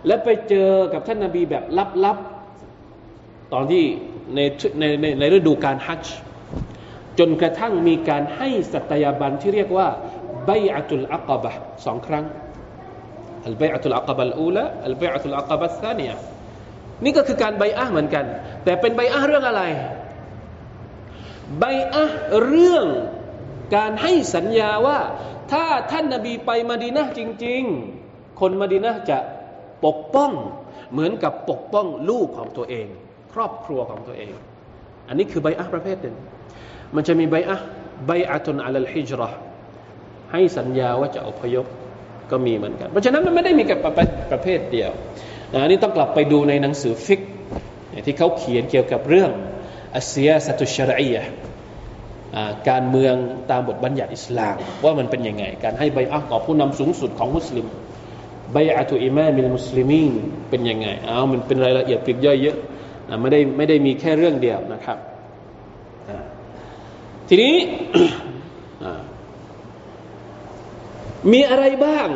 [0.08, 1.64] และไปเจอกับท่านนาบีแบบ
[2.04, 3.84] ลับๆ ตอนที่
[4.36, 4.40] ใน
[4.80, 6.16] ในในในฤดูการฮัจจ์
[7.20, 9.88] จนกระทั่งมีการให้สัตยาบันที่เรียกว่า
[10.46, 11.52] ใบอัตุลอักบะ
[11.86, 12.26] สองครั้ง
[13.48, 16.12] อัลบอัตุลอักบะอูละอัลบอัตุลอักบะซานีย
[17.04, 18.26] นี่ก็คือการใบอะเหมือนกัน
[18.64, 19.64] แต่เป็นใบอะเรื่องอะไร
[21.60, 22.06] ใบอะ
[22.46, 22.86] เรื่อง
[23.76, 25.00] การให้สัญญาว่า
[25.52, 27.62] ถ้าท่านนาบีไปมาดีนะจริง
[28.02, 29.18] ๆ คนมาดีนะจะ
[29.86, 30.32] ปกป้อง
[30.92, 32.88] เหมือนกับปกป้องลูกของตัวเอง
[33.34, 34.34] ครอบครัวของตัวเอง
[35.08, 36.16] อันนี้คือใบอะประเภทหนึ่ง
[36.96, 37.58] มันจะมีใบอะ
[38.08, 39.30] ใบอะตุนอัลฮิจรอ
[40.32, 41.66] ให้สัญญาว่าจะอพยพ
[42.32, 44.92] ก็มีเหมือนกัน เพราะฉะนั้นมันไม่ได้มีกับประเภทเดียว
[45.54, 47.22] นะนี่ต้องกลับไปดูในหนังสือฟิก
[48.06, 49.32] ที่เขาเขียนเกี่ยวกับเรื่อง
[49.96, 51.18] อัสยสตุชรีย
[52.70, 53.16] การเมือง
[53.52, 57.66] ตามบทบัญญัติอิสลาม ว่ามันเป็นยังไง การให้ใบอัต่อผู้นำสูงสุดของมุสลิม
[58.54, 60.14] ใบอัตุอิมามิลมุสลิมีน
[60.50, 62.58] เป็นยังไงเอามันเป็นรายละเอียดปลีกย่อยเยอะ
[63.22, 64.98] ไม่ได้ไม่ได้มีแค่เรื่องเดียวนะครับ
[67.28, 67.56] ทีนี้
[71.32, 72.08] มีอะไรบ้าง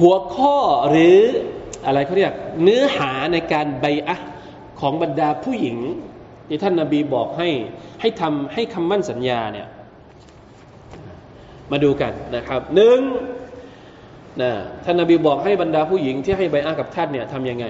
[0.00, 0.56] หัวข้อ
[0.90, 1.18] หรือ
[1.86, 4.16] อะไรเขาเรียกเนื้อหาในการใบอะ
[4.80, 5.78] ของบรรดาผู้หญิง
[6.48, 7.48] ที่ท่านนาบีบอกให้
[8.00, 9.68] ให้ทำให้คำมั่นสัญญาเนี่ย
[11.70, 13.00] มาดูกันนะครับหนึ่ง
[14.42, 14.50] นะ
[14.84, 17.66] ท่านนาบีบอกให้บรรดาผู้หญิงที่ให้ใบอะกับท่านเนี่ยทำยังไง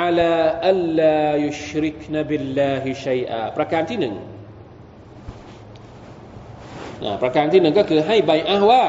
[0.00, 0.34] อัลา
[0.68, 4.14] อัลลายุชริกนบิลลาฮิชัยอาประการที่หนึ่ง
[7.22, 8.84] ประการที่หนึ่งก็คือให้ใบอะว่า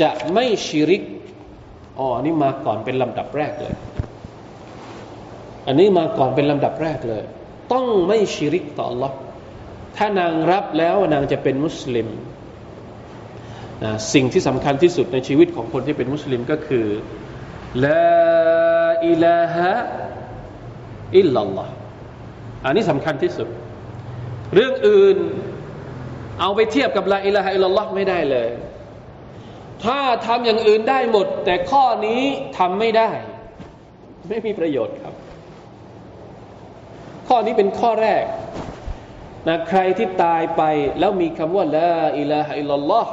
[0.00, 1.02] จะไม่ชิริก
[1.98, 3.74] อ๋ออันนี้มาก่อนเป็นลำดับแรกเลย
[5.66, 7.22] อันนี้มาก่อนเป็นลำดับแรกเลย
[7.72, 9.12] ต้องไม่ชิริกต่อ Allah
[9.96, 12.08] ถ้านางรับแล้วนางจะเป็นมุสลิม
[13.84, 16.86] นะสิ่งที่สำคัญที่สุดในชีวิตของคนที่เป็นมุสลิมก็คือ
[17.84, 18.04] ลา
[19.06, 19.74] อิลาฮะ
[21.18, 21.72] อิลลัลลอฮ์
[22.64, 23.48] อันนี้สำคัญที่สุด
[24.54, 25.18] เรื่องอื่น
[26.40, 28.48] เอาไปเทียบกับลาอิลาฮะอิลลัลลอฮ์ไม่ได้เลย
[29.85, 32.23] ถ้าทำอย่างอื่นได้หมด แต่ข้อนี้
[32.57, 33.09] ทำไม่ได้
[34.29, 35.13] ไม่มีประโยชน์ครับ
[37.27, 38.23] ข้อนี้เป็นข้อแรก
[39.47, 40.63] นะใครที่ตายไป
[40.99, 43.11] แล้วมีคำว่าละอิลาฮะอิลลัลลอฮ์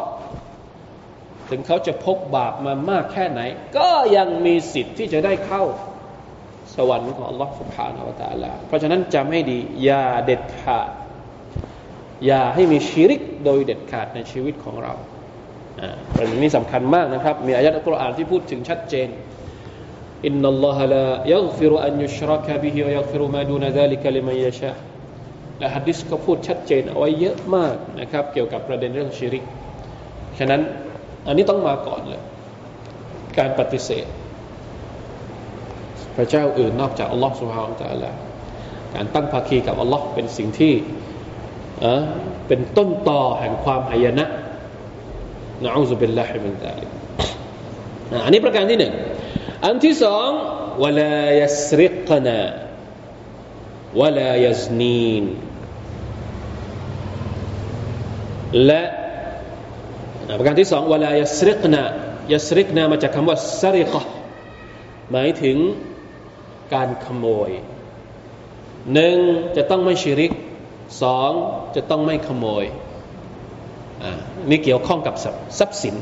[1.51, 3.41] ถึงเขาจะพกบาปมามากแค่ไหน
[3.79, 5.65] ก็ยังมีสิทธิ์ที่จะได้เข้า
[6.77, 10.91] สวรรค์ของ Allah سبحانه และ تعالى เพราะฉะนั้นจำให้ดี อย่าเด็ดขาด
[12.27, 14.93] อย่าให้มีชีริกโดยเด็ดขาดในชีวิตของเรา
[16.16, 19.08] ประเด็นนี้สำคัญมากนะครับ มีอายะห์อัลกุรอานที่พูดถึงชัดเจน
[20.26, 24.72] อินนัลลอฮะลายัฟิรุอันยุชรักบิฮิวยัฟิรุมาดูนซาลิกะลิมัยะชา
[25.60, 29.44] และฮัดดิสก็พูดชัดเจนเอาไว้เยอะมากนะครับ เกี่ยวกับประเด็นเรื่องชิริก
[30.40, 30.62] ฉะนั้น
[31.28, 32.22] อันนี้ต้องมาก่อนเลย
[33.38, 34.06] การปฏิเสธ
[36.16, 38.12] พระเจ้าอื่นนอกจากอัลลอฮ์สุบฮานตะลา
[38.96, 40.74] การตั้งภาคีกับอัลลอฮ์เป็นสิ่งที่
[42.48, 44.26] เป็นต้นตอแห่งความหายนะ
[45.66, 46.90] نعوذ بالله من ذلك
[48.26, 48.94] อันนี้ประการที่หนึ่ง
[49.66, 50.30] อันที่สอง
[50.84, 55.24] ولا يسرقن ولا يزنين
[58.66, 58.84] และ
[60.40, 64.02] ประการที่สองولا يسرقن يسرقن มาจากคำว่าسرقة
[65.12, 65.58] หมายถึง
[66.74, 67.52] การขโมย
[68.94, 69.18] หนึ่ง
[69.58, 70.32] จะต้องไม่ชิริก
[71.02, 71.32] สอง
[71.76, 72.66] จะต้องไม่ขโมย
[74.50, 75.16] นี่เกี่ยวข้องกับ
[75.60, 75.96] ทรัพย์สิน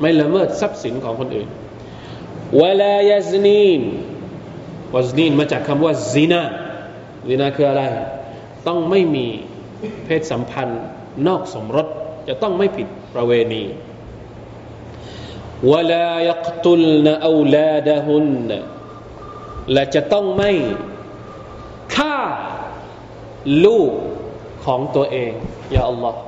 [0.00, 1.48] ไม่ละเมิดทรัพย์สินของคนอื่น
[2.60, 3.82] วลายาซนีน
[4.94, 6.42] วาซนีนมาจากคำว่าซีนา
[7.28, 7.82] ซีนาคืออะไร
[8.66, 9.26] ต้องไม่มี
[10.04, 10.82] เพศสัมพันธ์
[11.26, 11.86] นอกสมรส
[12.28, 13.64] จะต้องไม่ผิดประเวณี
[15.72, 18.50] วลายักตุลนอูลาดะฮุน
[19.72, 20.52] และจะต้องไม่
[21.96, 22.18] ฆ่า
[23.64, 23.92] ลูก
[24.64, 25.32] ของตัวเอง
[25.74, 26.20] ยาอัลลอฮ์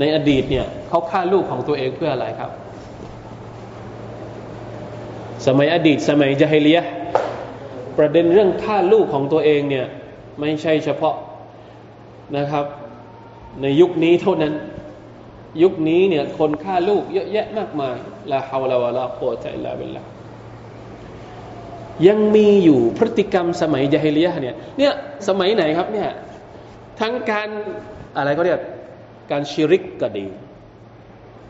[0.00, 2.50] ในอดีตเนี่ยเขาฆ่าลูกของตัวเองเพื่ออะไรครับ
[5.46, 6.80] สมัยอดีตสมัยจาฮิเลีย
[7.98, 9.86] ประเด็นเรื่องฆ่าลูกของตัวเองเนี่ย
[10.40, 11.16] ไม่ใช่เฉพาะ
[12.36, 12.64] นะครับ
[13.62, 14.54] ในยุคนี้เท่านั้น
[15.62, 17.96] ยุคนี้เนี่ยคนฆ่าลูกเยอะแยะมากมาย
[18.32, 20.02] ลาฮาวลาวะลาโคตะลาเบลลา
[22.08, 24.92] ยังมีอยู่พฤติกรรมสมัยจาฮิเลียเนี่ยเนี่ย
[25.28, 26.08] สมัยไหนครับเนี่ย
[27.00, 27.48] ทั้งการ
[28.16, 28.60] อะไรก็เรียก
[29.30, 30.26] การชิริกก็ดี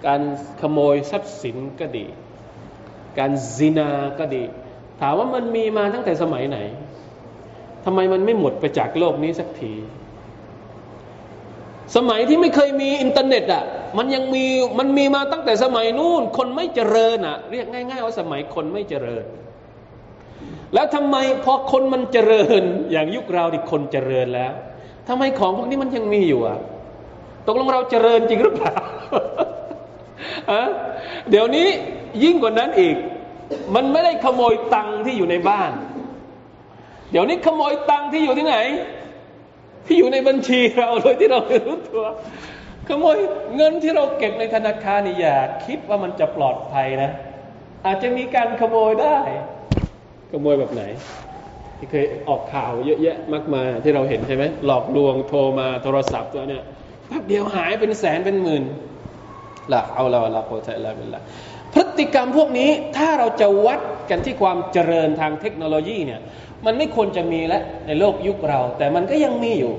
[0.06, 0.20] การ
[0.60, 2.06] ขโมยทรัพย์สินก็ดี
[3.18, 4.44] การซินาก็ดี
[5.00, 6.58] ถามว่ามันมีมาตั้งแต่สมัยไหน
[7.84, 9.72] ทำไมมันไม่หมดไปจากโลกนี้สักที
[11.96, 13.64] สมัยที่ไม่เคยมีอินเทอร์เน็ตอะ
[13.98, 14.44] มันยังมี
[14.78, 19.24] มันมีมาตั้งแต่สมัยนู้นคนไม่เจริญอะ เรียกง่ายๆว่าสมัยคนไม่เจริญ
[20.74, 22.62] แล้วทำไมพอคนมันเจริญ
[22.92, 24.52] อย่างยุคเราที่คนเจริญแล้ว
[25.08, 26.58] ทำไมของพวกนี้มันยังมีอยู่อะ
[27.46, 28.74] ตกลงเราเจริญจริงหรือเปล่า
[31.30, 31.66] เดี๋ยวนี้
[32.24, 32.96] ยิ่งกว่านั้นอีก
[33.74, 35.70] มันไม่ได้ขโมยตังค์ที่อยู่ในบ้าน
[37.10, 38.56] เดี๋ยวนี้ขโมยตังค์ที่อยู่ที่ไหน
[39.86, 42.04] ที่อยู่ในบัญชีเราโดยที่เราไม่รู้ตัว
[42.88, 43.16] ขโมย
[43.56, 47.10] เงินที่เราเก็บในธนาคารนี่อย่าคิดว่ามันจะปลอดภัยนะ
[47.86, 49.18] อาจจะมีการขโมยได้
[50.32, 50.82] ขโมยแบบไหน
[51.78, 56.64] ที่เคยออกข่าวเยอะแยะมากมายที่เราเห็นใช่ไหมหลอกลวงโทรมาโทรศัพท์ตัวเนี้ย
[57.10, 58.64] แป๊บเดียวหายเป็นแสนเป็นหมื่น
[59.72, 61.22] ละเอาละละโคตรละเป็นละ
[61.74, 66.20] พฤติกรรมพวกนี้ถ้าเราจะวัดกันที่ความเจริญทางเทคโนโลยีเนี่ย
[66.64, 69.74] มันไม่ควรจะมีแล้วในโลกยุคเรา แต่มันก็ยังมีอยู่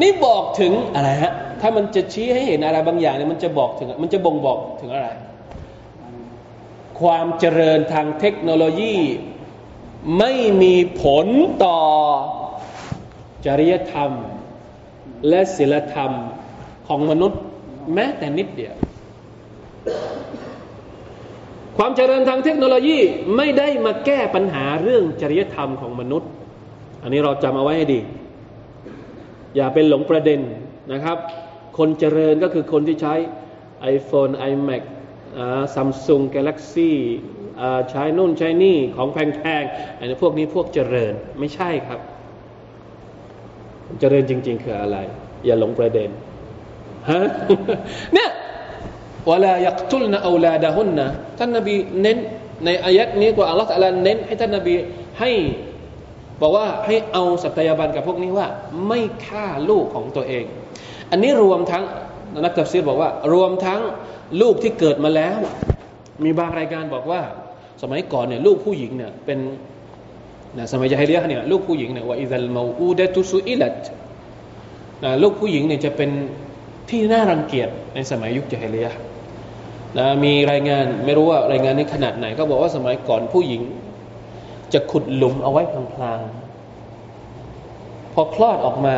[0.00, 5.08] นี่บอกถึงอะไรฮะถ้ามันจะชี้ให้เห็นอะไรบางอย่างเนี่ยมันจะบอกถึงมันจะบ่งบอกถึงอะไร
[7.00, 8.96] ความเจริญทางเทคโนโลยี
[10.18, 11.26] ไม่มีผล
[11.64, 11.80] ต่อ
[13.46, 14.10] จริยธรรม
[15.28, 16.12] และศีลธรรม
[16.88, 17.40] ของมนุษย์
[17.94, 18.74] แม้แต่นิดเดียว
[21.76, 22.98] ความเจริญทางเทคโนโลยี
[23.36, 26.30] ไม่ได้มาแก้ปัญหาเรื่องจริยธรรมของมนุษย์
[27.02, 28.00] อันนี้เราจำเอาไว้ให้ดี
[29.56, 30.40] อย่าเป็นหลงประเด็น
[30.92, 31.18] นะครับ
[31.78, 33.14] คนเจริญก็คือคนที่ใช้
[33.94, 34.82] iPhone iMac
[35.74, 36.98] ซัมซุงกาแล็กซี่
[37.90, 42.00] ใช้นู่นใช้นี่ของแพงๆอันนี้พวกนี้พวกเจริญไม่ใช่ครับ
[44.00, 44.96] เจริญจริง ๆ คืออะไร
[45.46, 46.10] อย่าหลงประเด็น
[47.10, 47.20] ฮะ
[48.14, 48.30] เนี่ย
[49.30, 51.06] วลายักตุลนะอูลาดะฮุนนะ
[51.38, 52.18] ท่านนบีเน้น
[52.64, 53.68] ในอายัดนี้กว่าอัลลอฮฺ
[54.04, 54.74] เน้นให้ท่านนบี
[55.20, 55.30] ให้
[56.40, 58.46] บอกว่าให้เอาสัตยาบันกับพวกนี้ว่า
[58.88, 60.44] ไม่ฆ่าลูกของตัวเอง
[61.10, 61.84] อันนี้รวมทั้ง
[62.44, 63.80] นักตัฟซีรบอกว่า รวมทั้ง
[64.40, 65.38] ลูกที่เกิดมาแล้ว
[66.24, 67.20] มีบางรายการบอกว่า
[67.82, 69.38] สมัยก่อนเนี่ยลูกผู้หญิงเนี่ยเป็น
[70.56, 73.82] นะสมัยยาฮิเลียเนี่ยลูกผู้หญิงเนี่ยว่าอิซัลมาอูดะตุสุอิลัต
[75.04, 76.10] นะลูกผู้หญิงเนี่ยจะเป็น
[76.90, 78.86] ที่น่ารังเกียจในสมัยยุคยาฮิเลีย
[79.98, 83.62] นะมีรายงานไม่รู้ว่ารายงานในขนาดไหนก็บอกว่าสมัยก่อนผู้หญิง
[84.72, 85.62] จะขุดหลุมเอาไว้
[85.94, 88.96] พลางๆพอคลอดออกมา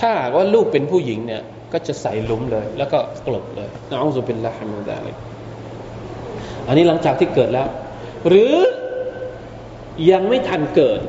[0.00, 5.16] ถ้าหากว่าลูกเป็นผู้หญิงเนี่ยก็จะใส่หลุมเลย แล้วก็กลบเลยนะอัลลอฮฺเป็นละฮ์มุดาเลย
[6.68, 7.68] อันนี้หลังจากที่เกิดแล้ว
[8.28, 8.54] หรือ
[10.10, 11.00] ยังไม่ทันเกิด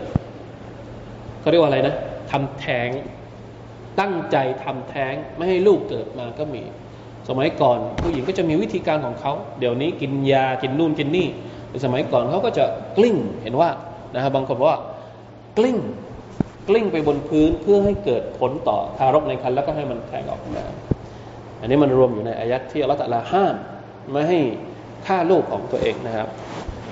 [1.39, 1.95] เขาเรียกว่าอะไรนะ
[2.31, 2.89] ทำแท้ง
[3.99, 6.63] ตั้งใจทำแท้งไม่ให้ลูกเกิดมาก็มี
[7.29, 11.27] สมัยก่อนผู้หญิงก็จะมีวิธีการของเขา เดี๋ยวนี้กินยากินนู่นกินนี่
[11.85, 12.65] สมัยก่อนเขาก็จะ
[12.97, 13.69] กลิ้งเห็นว่า
[14.13, 14.77] นะครับางคนว่า
[15.57, 15.77] กลิ้ง
[16.67, 20.63] กลิ้งไปบนพื้นเพื่อให้เกิดผลต่อทารกในครรภ์แล้วก็ให้มันแทงออกมา
[21.59, 23.55] อันนี้มันรวมอยู่ในอายัดที่อัลลอฮฺห้าม
[24.11, 24.39] ไม่ให้
[25.07, 26.27] ฆ่าลูกของตัวเองนะครับ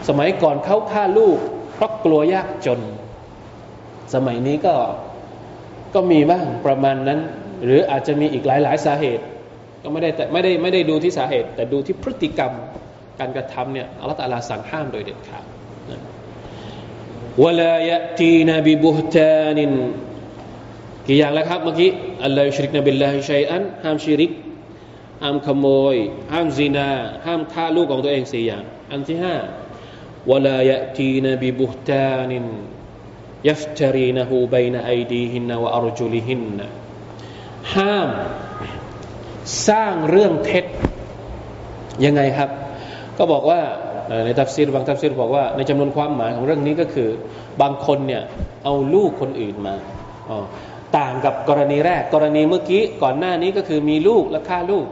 [0.10, 1.38] สมัยก่อนเขาฆ่าลูก
[1.76, 2.80] เพราะกลัวยากจน
[4.14, 4.76] สมัยนี้ก็
[5.96, 7.20] ก็มีบ้างประมาณนั้น
[7.64, 9.24] หรืออาจจะมีอีกหลาย ๆ สาเหตุ
[9.84, 12.52] ก็ไม่ได้แต่ไม่ได้ไม่ได้ดูที่สาเหตุ แต่ดูที่พฤติกรรม
[13.20, 15.46] การกระทำเนี่ยอัลลอฮฺตาลาสั่งห้ามโดยเด็ดขาด
[17.44, 19.72] วลายตีนบิบุฮตานิน
[21.08, 21.92] กี่อย่างแล้วครับเมื่อกี้
[22.24, 24.32] อัลลอฮฺชริกนบิลลาฮิชัยอันห้ามชิริก
[25.22, 25.96] ห้ามขโมย
[26.34, 26.90] ห้ามซีนา
[27.26, 29.36] ห้ามฆ่าลูกของตัวเองสี่อย่าง อันที่ห้า
[30.31, 32.47] วลายะตีนบิบุฮตานิน
[33.49, 36.59] يفترينه بين أيديهن وأرجلهن
[37.75, 38.09] ห้าม
[39.69, 40.65] สร้างเรื่องเท็จ
[42.05, 42.51] ยังไงครับ
[43.19, 43.61] ก็บอกว่า
[44.25, 47.09] ในทัฟซีรบางทัฟซีรบอกว่าในจำนวนความหมายของเรื่องนี้ก็คือ
[47.63, 48.23] บางคนเนี่ย
[48.65, 49.75] เอาลูกคนอื่นมา
[50.97, 54.87] ต่างกับกรณีแรก กรณีเมื่อกี้ก่อนหน้านี้ก็คือมีลูกและฆ่าลูก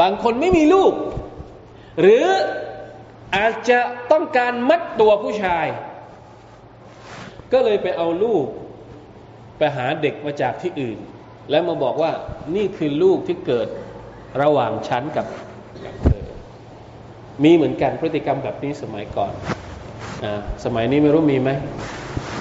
[0.00, 0.92] บางคนไม่มีลูก
[2.00, 2.24] หรือ
[3.35, 3.79] อาจจะ
[4.11, 5.65] ต้องการมัดตัวผู้ชาย
[7.53, 8.45] ก็เลยไปเอาลูก
[9.57, 10.97] ไปหาเด็กมาจากที่อื่น
[11.49, 12.11] แล้วมาบอกว่า
[12.55, 13.67] นี่คือลูกที่เกิด
[14.41, 15.25] ระหว่างฉันกับ
[17.43, 19.31] มีเหมือนกันพฤติกรรมแบบนี้สมัยก่อน
[20.23, 20.25] อ
[20.65, 21.49] สมัยนี้ไม่รู้มีไหม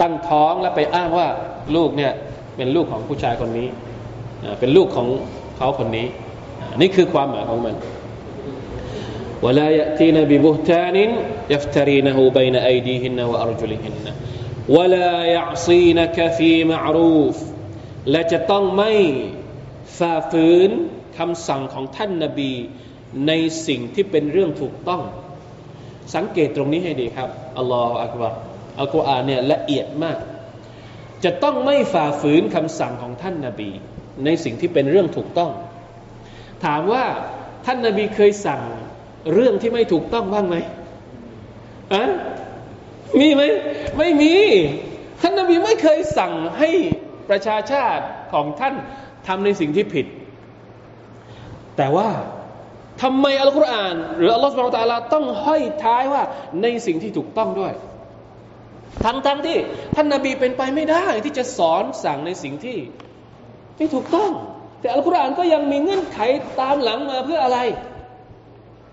[0.01, 1.29] ตั้งท้องแล้วไปอ้างว่า
[1.77, 2.13] ลูกเนี่ย
[2.57, 3.69] เป็นลูกของผู้ชายคนนี้
[4.61, 5.09] เป็นลูกของ
[5.57, 6.07] เขาคนนี้
[6.81, 7.75] นี่คือความหมายของมัน
[9.46, 10.98] ولا يأتين ببهتان
[11.50, 14.06] يفترينه بين أيديهن وأرجلهن
[14.70, 17.38] ولا يعصينك في معروف
[18.12, 18.94] และจะต้องไม่
[19.98, 20.70] ฝ่าฝืน
[21.18, 22.54] คำสั่งของท่านนบี
[23.28, 23.32] ใน
[23.68, 25.02] สิ่งที่เป็นเรื่องถูกต้อง
[26.16, 28.34] สังเกตตรงนี้ให้ดีครับอัลลอฮฺอักบาร
[28.80, 30.18] อัลกุรอานเนี่ยละเอียดมาก
[31.24, 33.72] จะต้องไม่ฝ่าฝืนคำสั่งของท่านนาบี
[34.26, 35.52] ในสิ่งที่เป็นเรื่องถูกต้อง
[36.66, 37.06] ถามว่า
[37.66, 38.62] ท่านนาบีเคยสั่ง
[39.33, 40.57] เรื่องที่ไม่ถูกต้องบ้างไหม
[41.95, 42.05] อะ
[43.21, 43.43] มีไหม
[43.99, 44.35] ไม่มี
[45.21, 46.71] ท่านนบีไม่เคยสั่งให้
[47.31, 48.75] ประชาชาติของท่าน
[49.27, 50.07] ทำในสิ่งที่ผิด
[51.77, 52.09] แต่ว่า
[53.03, 56.23] ทำไมอัลกุรอาน หรืออัลลอฮฺสุบไบร์ตาลาต้องห้อยท้ายว่า
[56.63, 57.73] ในสิ่งที่ถูกต้องด้วย
[59.05, 59.59] ทั้งทั้งที่
[59.95, 62.79] ท่านนาบีเป็นไปไม่ได้ที่จะสอนสั่งในสิ่งที่
[63.79, 64.31] ที่ถูกต้อง
[64.81, 66.19] แต่อัลกุรอานก็ยังมีเงื่อนไข
[66.61, 67.59] ตามหลังมาเพื่ออะไร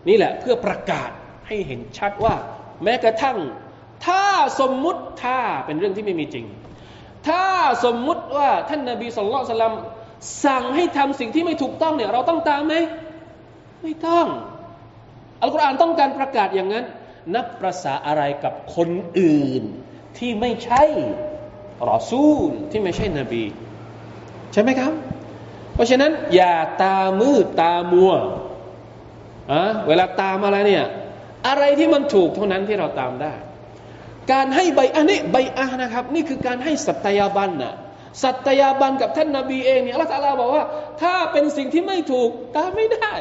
[0.07, 1.09] นี่แหละเพื่อประกาศ
[1.47, 2.35] ให้เห็นชัดว่า
[2.83, 3.37] แม้กระทั่ง
[4.05, 4.25] ถ้า
[4.59, 6.45] สมมุติถ้าเป็นเรื่องที่ไม่มีจริง
[7.27, 7.43] ถ้า
[7.85, 9.75] สมมุติว่าท่านนาบีสุลต่าน
[10.45, 12.75] สั่งให้ทำสิ่งที่ไม่ถูกต้องเนี่ยเราต้องตามไหม
[13.83, 14.27] ไม่ต้อง
[15.41, 16.85] อัลกุรอานต้องการประกาศอย่างนั้น
[17.35, 18.89] นับประษาอะไรกับคน
[19.19, 19.63] อื่น
[20.17, 20.83] ที่ไม่ใช่
[21.89, 23.43] รอซูลที่ไม่ใช่นบี
[24.53, 24.93] ใช่ไหมครับ
[25.73, 28.11] เพราะฉะนั้นอย่าตามืดตามัว
[29.51, 30.85] อะเวลาตามอะไรเนี่ย
[31.47, 33.33] อะไรที่มันถูกเท่านั้นที่เราตามได้
[34.31, 37.73] การให้ بيعة อันนี้ بيعة นะครับ นี่คือการให้สัตยาบันนะ
[38.23, 40.63] สัตยาบันกับท่านนาบีเองเนี่ยอัลลอฮฺบอกว่า
[41.01, 43.13] ถ้าเป็นสิ่งที่ไม่ถูกตามไม่ได้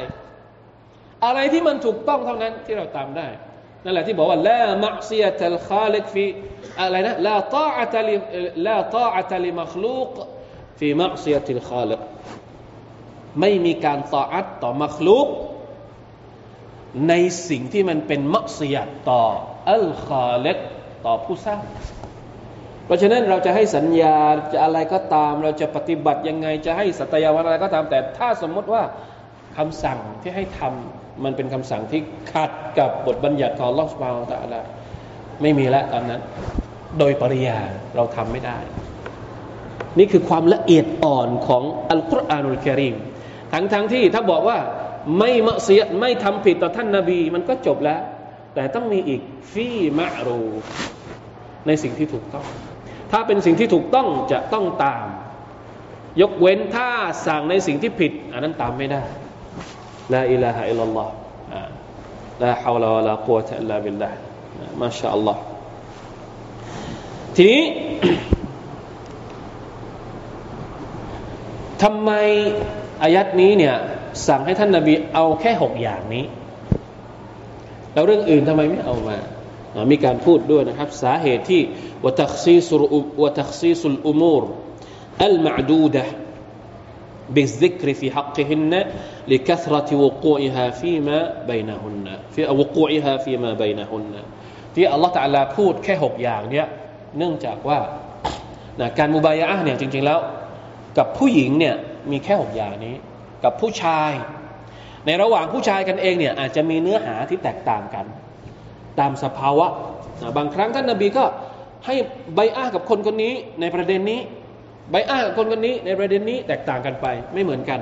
[1.24, 3.28] อะไรที่มันถูกต้องเท่านั้นที่เราตามได้
[3.84, 6.24] นั่นแหละที่บอกว่าلا معصية الخالق في
[6.80, 10.10] อะไรนะ لا طاعة لـ لا طاعة لمخلوق
[10.78, 12.00] في معصية الخالق
[13.40, 15.28] ไม่มีการต่ออัตต่อมัคลูก
[17.08, 17.14] ใน
[17.48, 19.22] สิ่งที่มันเป็นมักซียตต่อ
[19.70, 20.58] อัลคาลิก
[21.04, 21.62] ต่อผู้สร้าง
[22.86, 24.16] เพราะฉะนั้นเราจะให้สัญญา
[24.52, 28.82] จะอะไรก็ตาม เราจะปฏิบัติยังไงจะให้สัตยาวันอะไรก็ตาม แต่ถ้าสมมติว่า
[29.56, 32.00] คำสั่งที่ให้ทำมันเป็นคำสั่งที่
[32.32, 34.60] ขัดกับบทบัญญัติของลอสบาลตะละ
[35.42, 36.20] ไม่มีแล้วตอนนั้น
[36.98, 37.58] โดยปริยา
[37.96, 38.58] เราทำไม่ได้
[39.98, 42.96] นี่คือความละเอียดอ่อนของอัลกุรอานุลกิริม
[43.52, 44.58] ทั้งทั้งที่ถ้าบอกว่า
[45.18, 48.00] ไม่มะเสียไม่ทำผิดต่อท่านนาบี มันก็จบแล้ว
[48.54, 49.20] แต่ต้องมีอีก
[49.52, 50.42] ฟีมะรู
[51.66, 52.46] ในสิ่งที่ถูกต้อง
[53.12, 55.06] ถ้าเป็นสิ่งที่ถูกต้องจะต้องตาม
[56.20, 56.88] ยกเว้นถ้า
[57.26, 59.02] สั่งในสิ่งที่ผิด อันนั้นตามไม่ได้
[60.14, 61.12] ลาอิลาฮะอิลลัลลอฮ์
[62.42, 64.16] ลาฮาวลาวะลากุวะตะอิลลาบิลลาห์
[64.82, 65.40] มาชาอัลลอฮ์
[67.36, 67.64] ทีนี้
[71.82, 72.10] ทำไม
[73.02, 73.76] อายัดนี้เนี่ย
[74.27, 76.25] สั่งให้ท่านนาบีเอาแค่หกอย่างนี้
[77.93, 79.17] แล้วเรื่องอื่นทำไมไม่เอามา
[79.91, 81.61] มีการพูดด้วยนะครับสาเหตุที่
[82.05, 82.75] วตักซีสุ
[83.23, 84.43] วตักซีสุลอุมูร
[85.25, 86.05] อัลมาดูดะ
[87.35, 88.73] بالذكر في حقهن
[89.27, 91.19] لكثرة وقوعها فيما
[91.49, 94.13] بينهن في وقوعها فيما بينهن
[94.75, 96.67] ที่อัลลอฮฺตะลาพูดแค่หกอย่างเนี้ย
[97.17, 97.79] เนื่องจากว่า
[98.79, 100.19] นะการมุบายะเนี่ยจริงๆแล้ว
[100.97, 101.75] กับผู้หญิงเนี่ย
[102.11, 102.95] มีแค่หกอย่างนี้
[103.46, 104.12] กับผู้ชาย
[105.06, 108.06] ในระหว่างผู้ชายกันเองเนี่ยอาจจะมีเนื้อหาที่แตกต่างกัน
[109.00, 109.66] ตามสภาวะ
[110.36, 111.24] บางครั้งท่านนาบีก็
[111.86, 111.94] ให้
[112.34, 114.20] ใบอ้ากับคนคนนี้ในประเด็นนี้
[114.90, 117.80] ใบอ้ากับคนคนนี้ในประเด็นนี้แตกต่างกันไปไม่เหมือนกัน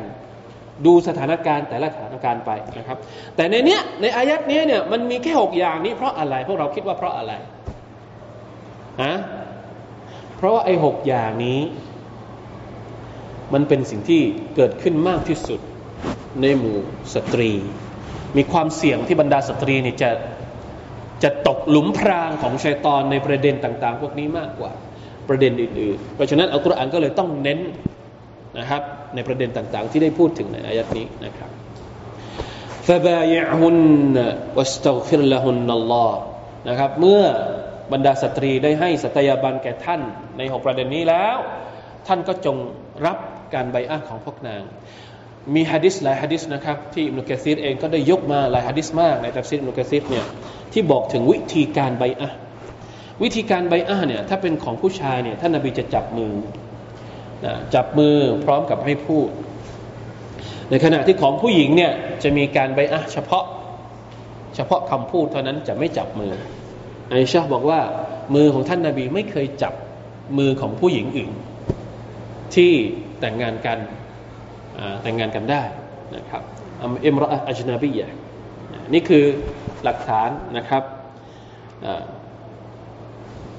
[0.87, 2.99] ดูสถานการณ์แต่ละสถานการณ์ไปนะครับ
[3.37, 7.33] แต่ในเนี้ยในอายัดนี้เนี่ยมันมีแค่หกอย่างนี้เพราะอะไรพวกเราคิดว่าเพราะอะไร
[9.03, 9.15] ฮะ
[10.37, 11.61] เพราะว่าไอ้หกอย่างนี้
[13.54, 14.22] มันเป็นสิ่งที่
[14.56, 15.60] เกิดขึ้นมากที่สุด
[16.42, 16.78] ในหมู่
[17.14, 17.52] สตรี
[18.38, 20.12] มีความเสี่ยงที่บรรดาสตรีนี่จะ
[21.24, 24.72] จะตกหลุมพรางของชัยตอนในประเด็นต่าง ๆ พวกนี้มากกว่า
[25.30, 27.60] ประเด็นอื่นๆ เพราะฉะนั้นอัลกุรอานก็เลยต้องเน้น
[28.60, 28.82] นะครับ
[29.16, 31.50] ในประเด็นต่างๆ ที่ได้พูดถึงในอายัดนี้นะครับ
[32.88, 34.18] فبايعهن
[34.56, 36.12] واستغفر لهن الله
[36.70, 37.22] นะครับเมื่อ
[37.94, 40.02] บรรดาสตรีได้ให้สัตยาบันแก่ท่าน
[40.38, 41.38] ในหกประเด็นนี้แล้ว
[42.08, 42.56] ท่านก็จง
[43.06, 43.18] รับ
[43.55, 44.63] การใบอ้าของพวกนาง
[45.55, 50.27] มีฮะดิษหลายฮะดิษนะครับที่อิมนุกะซีรเองก็ได้ยกมาหลายฮะดิษมากในตัฟซีรอิมนุกะซีรเนี่ย
[50.73, 52.31] ที่บอกถึงวิธีการใบอะ
[53.23, 56.33] วิธีการใบอะเนี่ยถ้าเป็นของผู้ชายเนี่ยท่านนบีจะจับมือ
[57.45, 59.29] นะจับมือพร้อมกับให้พูด
[60.71, 61.93] ในขณะที่ของผู้หญิงเนี่ย
[62.23, 63.45] จะมีการใบอะเฉพาะ
[64.57, 66.33] เฉพาะคำพูดเท่านั้นจะไม่จับมือ
[67.09, 67.81] ไอชาบอกว่า
[68.35, 69.75] มือของท่านนาบีไม่เคยจับ
[70.39, 71.33] มือของผู้หญิงอื่น
[72.55, 72.73] ที่
[73.21, 73.79] แต่งงานกัน
[75.03, 75.63] แต่งงานกันได้
[76.17, 76.43] นะครับ
[77.05, 78.09] อิมรออัจนาบียะ
[78.95, 79.25] นี่คือ
[79.85, 80.83] หลักฐานนะครับ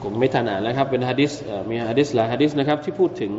[0.01, 1.31] ผมไม่ทันอ่านนะครับ เป็นฮะดิษ
[1.69, 3.31] มีฮะดิษหลายฮะดิษนะครับที่พูดถึง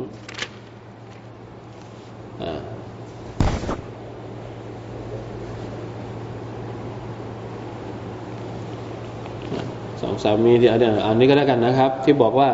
[10.01, 12.49] สองสามีที่อันนี้ก็แล้วกันนะครับ ที่บอกว่า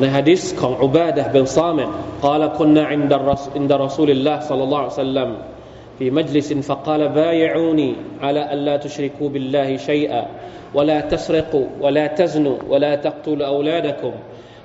[0.00, 1.90] ในฮะดิษของอุบาดะบินซามิด
[2.22, 3.12] قال كنا عند
[3.56, 5.30] عند رسول الله صلى الله عليه وسلم
[5.98, 10.26] في مجلس فقال بايعوني على ألا تشركوا بالله شيئا
[10.74, 14.12] ولا تسرقوا ولا تزنوا ولا تقتلوا أولادكم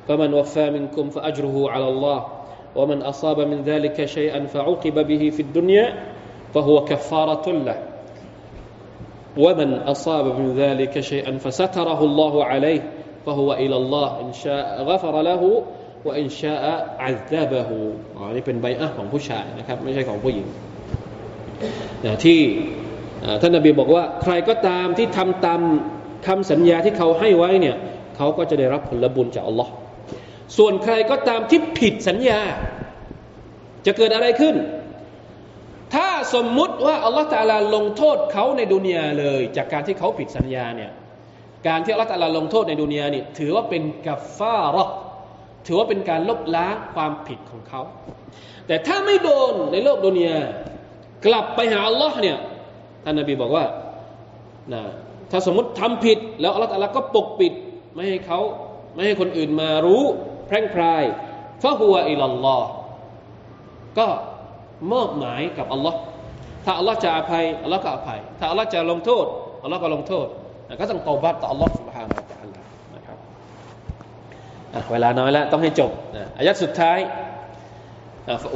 [0.08, 2.26] فمن وفى منكم فأجره على الله
[2.76, 5.94] ومن أصاب من ذلك شيئا فعوقب به في الدنيا
[6.54, 7.78] فهو كفارة له
[9.38, 12.82] ومن أصاب من ذلك شيئا فستره الله عليه
[13.25, 15.49] ฟะฮุวะอิลลอฮ์อินชาอัลกัฟรละหู
[16.07, 16.55] ว่าอินชา
[17.05, 17.79] อัลซบะฮู
[18.17, 20.47] อ๋อนี่เป็นใบอะของผู้ชายนะครับ ไม่ใช่ของผู้หญิง
[22.05, 22.41] นะที่
[23.41, 25.61] ท่านนบีบอกว่า ใครก็ตามที่ทำตาม
[26.27, 27.77] คำสัญญาที่เขาให้ไว้เนี่ย
[28.17, 29.73] เขาก็จะได้รับผลบุญจากอัลลอฮ์
[30.57, 32.41] ส่วนใครก็ตามที่ผิดสัญญา
[33.87, 34.57] จะเกิดอะไรขึ้น
[35.95, 40.91] ถ้าสมมุติว่าอัลลอฮ์ตาลาลงโทษเขาในดุนยาเลย จากการที่เขาผิดสัญญาเนี่ย
[41.67, 44.89] การที่อัลลอฮฺตะลาลงโทษในดุนยานี่ถือว่าเป็นกัฟฟาระ
[45.67, 47.83] ถือว่าเป็นการลบล้างความผิดของเขา
[48.67, 50.39] แต่ถ้าไม่โดนในโลกดุนยา
[51.27, 52.37] กลับไปหาอัลลอฮ์เนี่ย
[53.05, 53.65] ท่านนบีบอกว่า
[54.73, 54.83] นะ
[55.31, 57.53] ถ้าสมมติทำผิด แล้วอัลลอฮ์ก็ปกปิด
[57.95, 58.41] ไม่ให้เขา
[58.95, 60.03] ไม่ให้คนอื่นมารู้
[60.47, 61.03] แพร่งพราย
[61.63, 62.69] ฟะฮัวอิลลอฮ์
[63.99, 64.07] ก็
[64.93, 65.99] มอบหมายกับอัลลอฮ์
[66.65, 69.27] ถ้าอัลลอฮ์จะอภัยอัลลอฮ์ก็อภัย ถ้าอัลลอฮ์จะลงโทษ
[69.63, 70.27] อัลลอฮ์ก็ลงโทษ
[70.80, 72.60] ก็ต้องตอบัตต่ออัลลอฮ์ سبحانه และ تعالى
[72.96, 73.18] นะครับ
[74.92, 75.92] เวลาน้อยแล้วต้องให้จบ
[76.38, 77.00] อายัดสุดท้าย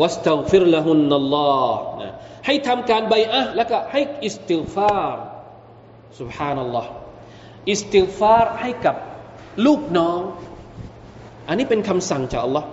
[0.02, 1.82] วัสตัฟิรละฮุนนัลลอฮ์
[2.46, 5.16] ให้ทำการใบอะแล้วก็ให้อิสติฟาร
[6.20, 6.90] سبحان อัลลอฮ์
[7.72, 8.96] อิสติฟารให้กับ
[9.66, 10.22] ลูกน้อง
[11.48, 12.68] อันนี้เป็นคำสั่งจากอัลลอฮ์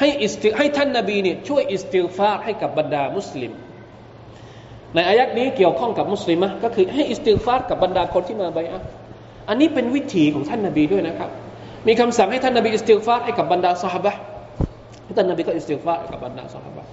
[0.00, 3.52] ให้อิสติให้ท่านนาบีเนี่ยช่วยอิสติฟารให้กับบรรดามุสลิม
[4.95, 8.81] ในอายัตนี้เกี่ยวข้องกับมุสลิมะฮ์ก็คือให้استغفار กับบรรดาคนที่มา بيعة
[9.49, 11.29] อันนี้เป็นวิถีของท่านนาบีด้วยนะครับ
[11.87, 14.13] มีคำสั่งให้ท่านนาบีاستغفار ให้กับบรรดาสหบะ
[15.17, 16.83] ท่านนาบีก็استغفار กับบรรดาสหบะ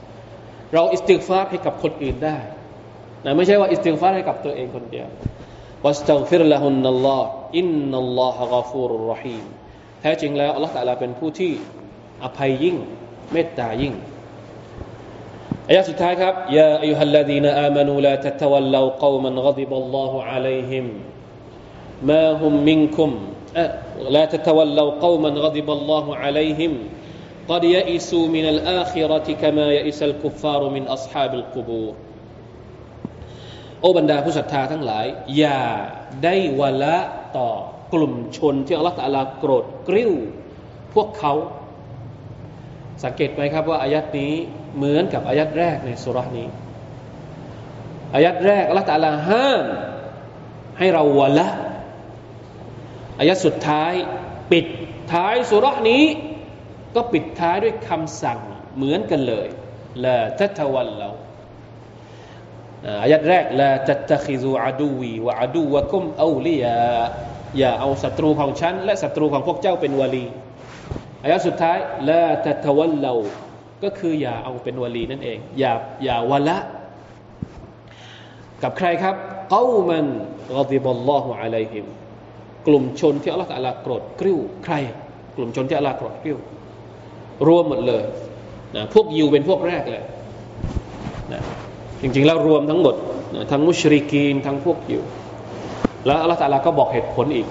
[0.73, 2.37] เราاستغفار ให้กับคนอื่นได้
[3.25, 5.07] นะไม่ใช่ว่าاستغفار ให้กับตัวเองคนเดียว
[5.85, 9.45] واستغفر لهن الله إن الله غفور رحيم
[10.01, 11.53] แท้จริงแล้วอัลลอฮฺตะลาเป็นผู้ที่
[12.25, 12.77] อภัยยิ่ง
[13.33, 13.95] เมตตายิ่ง
[15.70, 20.86] อายะสุดท้ายครับยาอัยฮัลลดีนอามานูลาตะตะวัลลาวกอมันกฎิบัลลอฮุอะลัยฮิม
[22.10, 23.12] มาฮุมมินคุม
[24.16, 26.72] لا تتولوا قوما غضب الله عليهم
[27.52, 31.94] قد يئسوا من الآخرة كما يئس الكفار من أصحاب القبور
[33.80, 35.06] โอ้บรรดาผู้ศรัทธาทั้งหลาย
[35.38, 35.62] อย่า
[36.24, 36.98] ได้วละ
[37.38, 37.50] ต่อ
[37.94, 40.12] กลุ่มชนที่อัลลอฮฺตะลาโกรธกริ้ว
[40.94, 41.34] พวกเขา
[43.04, 44.34] สังเกตไหมครับว่าอายัดนี้
[44.79, 46.49] เหมือนกับอายัดแรกในสุรานี้
[48.15, 49.65] อายัดแรกลลอฮฺตะลาห้าม
[50.79, 51.49] ให้เราวละ
[53.19, 53.93] อายัดสุดท้าย
[54.53, 54.67] ปิด
[55.13, 56.05] ท้ายสุรานี้
[56.95, 58.39] ก็ปิดท้ายด้วยคำสั่ง
[58.77, 59.49] เหมือนกันเลย
[60.05, 61.11] ละทัตวันเรา
[63.03, 66.79] อายัดแรกละจัตตะคิซูอาดูวีวะอาดูวะกุมเอาลียา
[67.59, 70.27] อย่าเอาศัตรูของฉัน และศัตรูของพวกเจ้าเป็นวลี
[71.23, 73.15] อายะสุดท้ายละตัตวันเรา
[73.85, 75.73] ก็คืออย่าเอาเป็นวลีนั่นเอง อย่า
[76.05, 76.57] อย่าวละ
[78.63, 79.15] กับใครครับ
[79.51, 80.07] เก้ามัน
[80.51, 81.85] กอดิบัลลอฮุอะลัยฮิม
[82.67, 84.75] กลุ่มชนที่อัลลอฮฺตะลาโกรธกริ้วใคร
[85.37, 86.39] กลุ่มชนที่อัลลอฮฺโกรธกริ้ว
[87.49, 88.03] รวมหมดเลย
[88.77, 90.03] นะพวกยิวเป็นพวกแรกเลย
[91.33, 91.41] นะ
[92.01, 92.95] จริงๆแล้วรวมทั้งหมด
[93.51, 95.03] ทั้งมุชริกีนทั้งพวกยู่
[96.07, 97.47] แล้วอัลลอฮฺตาลาก็บอกเหตุผลอีก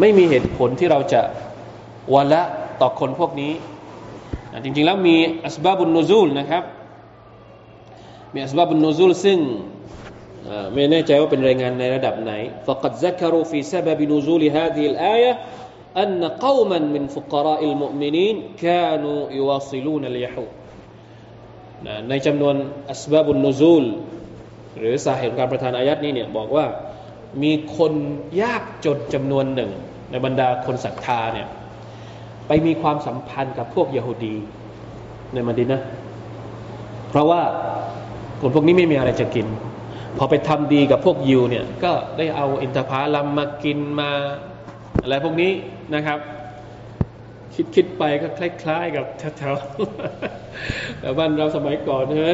[0.00, 1.22] ไม่มีเหตุผลที่เราจะ
[2.14, 2.42] วละ
[2.80, 3.52] ต่อคนพวกนี้
[4.63, 6.63] จริงๆแล้วมีอัสบาบุนนูซูลนะครับ
[8.33, 9.39] มีอัสบาบุนนูซูลซึ่ง
[10.73, 12.33] ไม่แน่ใจว่าเป็นรายงานในระดับไหน
[12.67, 15.33] فقد ذكروا في سبب نزول هذه الآية
[16.03, 20.51] أن قوما من فقراء المؤمنين كانوا يواصلون اليهود
[22.09, 22.55] ในจำนวน
[22.91, 23.83] อัสบาบุนนูซูล
[24.77, 26.65] หรือสาเหตุการประทานอายัดนี้เนี่ยบอกว่า
[27.43, 27.93] มีคน
[28.41, 29.71] ยากจนจำนวนหนึ่ง
[30.11, 31.47] ในบรรดาคนศรัทธาเนี่ย
[32.48, 34.34] ไปมีความสัมพันธ์กับพวกยโฮดี
[35.34, 35.80] ในมดินะ
[37.10, 37.42] เพราะว่า
[38.40, 39.46] คนพวกนี้ไม่มีอะไรจะกิน
[40.18, 44.10] พอไปทำดีกับพวกยิวเนี่ย ก็ได้เอาอินทผลัมมากินมา
[45.02, 45.52] อะไรพวกนี้
[45.94, 46.18] นะครับ
[47.54, 49.04] คิดคิดไปก็คล้าย ๆ กับ
[49.38, 52.32] แถวๆแต่บ้านเราสมัยก่อนใช่ไหม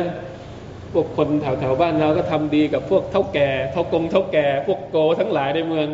[0.93, 5.89] พวกคนแถวๆบ้านเราก็ทำดีกับพวกเท่าแก่เท่ากงเท่าแก่ พวกโกทั้งหลายในเมือง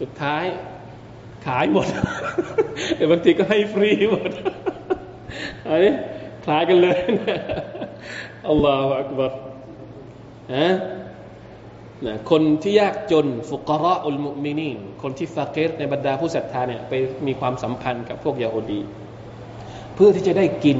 [0.00, 0.44] สุดท้าย
[1.46, 1.86] ขายหมด
[2.96, 4.30] แต่บางทีก็ให้ฟรีหมด
[5.68, 5.92] อันนี้
[6.44, 6.98] คล้ายกันเลย
[8.48, 9.32] อัลลอฮฺอักบัร
[10.54, 10.68] ฮะ
[12.06, 16.92] นะคนที่ยากจนฟุกระอุลมุมินีนคนที่ฟาเกตในบรรดาผู้ศรัทธาเนี่ยไป
[17.26, 18.80] มีความสัมพันธ์กับพวกยาฮูดี
[19.94, 20.78] เพื่อที่จะได้กิน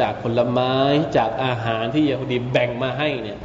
[0.00, 0.74] จากผลไม้
[1.16, 3.38] จากอาหารที่ยาฮูดีแบ่งมาให้เนี่ย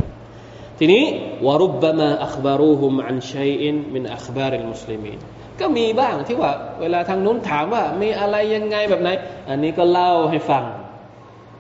[0.80, 1.04] ทีนี้
[1.46, 5.20] วรุบบมาอัคบารูฮุมอันชัยอินมินอัคบาริลมุสลิมีน
[5.62, 6.52] ก็มีบ้างที่ว่า
[6.82, 9.10] เวลาทางนู้นถามว่า มีอะไรยังไงแบบไหน
[9.50, 10.64] อันนี้ก็เล่าให้ฟัง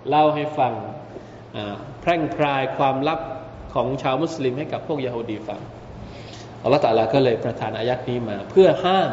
[0.09, 0.73] เล่าให้ฟัง
[2.01, 3.19] แพร่งพรายความลับ
[3.73, 5.59] ของชาวมุสลิมให้กับพวกยาฮูดีฟัง
[6.63, 9.09] อัลลอฮฺตาลาก็เลยประทานอายัดนี้มา เพื่อห้าม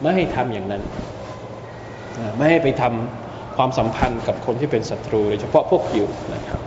[0.00, 0.82] ไม่ให้ทำอย่างนั้น
[2.36, 6.60] ไม่ให้ไปทำความสัมพันธ์กับคนที่เป็นศัตรูโดยเฉพาะพวกยิวนะครับ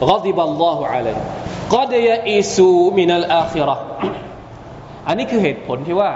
[0.00, 1.14] กอดิบัลลอฮฺอะลัย
[1.74, 3.76] กอดยาอิซูมินัลอาคิรอ
[5.06, 6.10] อันนี้คือเหตุผลที่ว่า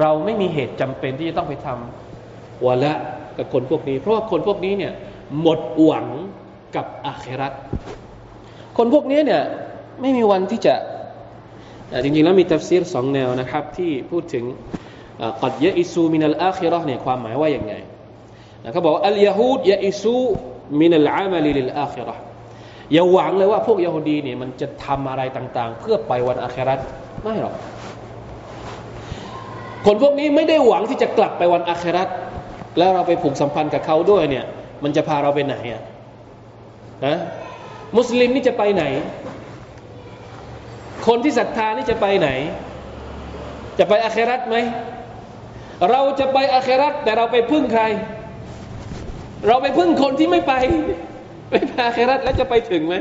[0.00, 2.92] เราไม่มีเหตุจำเป็นที่จะต้องไปทำวะละ
[3.36, 4.92] กับคนพวกนี้ เพราะว่าคนพวกนี้เนี่ย
[5.40, 6.06] หมดหวัง
[6.76, 7.52] กับอาครัต
[8.78, 9.42] คนพวกนี้เนี่ย
[10.00, 10.74] ไม่มีวันที่จะ
[12.02, 14.44] จริงๆแล้วมีตัฟซีรสองแนวนะครับ ที่พูดถึง
[15.42, 17.74] قد يئسوا من الآخرة เนี่ยความหมายว่าอย่างไง
[18.64, 22.14] นะเขาบอกว่าاليهود يئسوا من العمل للآخرة
[22.92, 26.74] อย่าหวังเลยว่าพวกยาฮูดีเนี่ยมันจะทำอะไรต่างๆ เพื่อไปวันอาคิเราะฮ์
[27.22, 27.54] ไม่หรอก
[29.86, 32.04] คนพวกนี้ไม่ได้หวังที่จะกลับไปวันอาคิเราะฮ์
[32.78, 34.44] แล้วเราไปผูกสัมพันธ์กับเขาด้วยเนี่ย
[34.84, 35.82] มันจะพาเราไปไหนอะ
[37.06, 37.16] นะ
[37.96, 38.84] มุสลิมนี่จะไปไหน
[41.06, 42.28] คนที่ศรัทธานี่จะไปไหน
[43.78, 44.56] จะไปอาคราไหม
[45.90, 47.82] เราจะไปอาคราแต่เราไปพึ่งใคร
[49.48, 50.54] เราไปพึ่งคนที่ไม่ไป
[51.50, 51.54] ไป
[51.86, 52.94] อาคราแล้วจะไปถึงไหม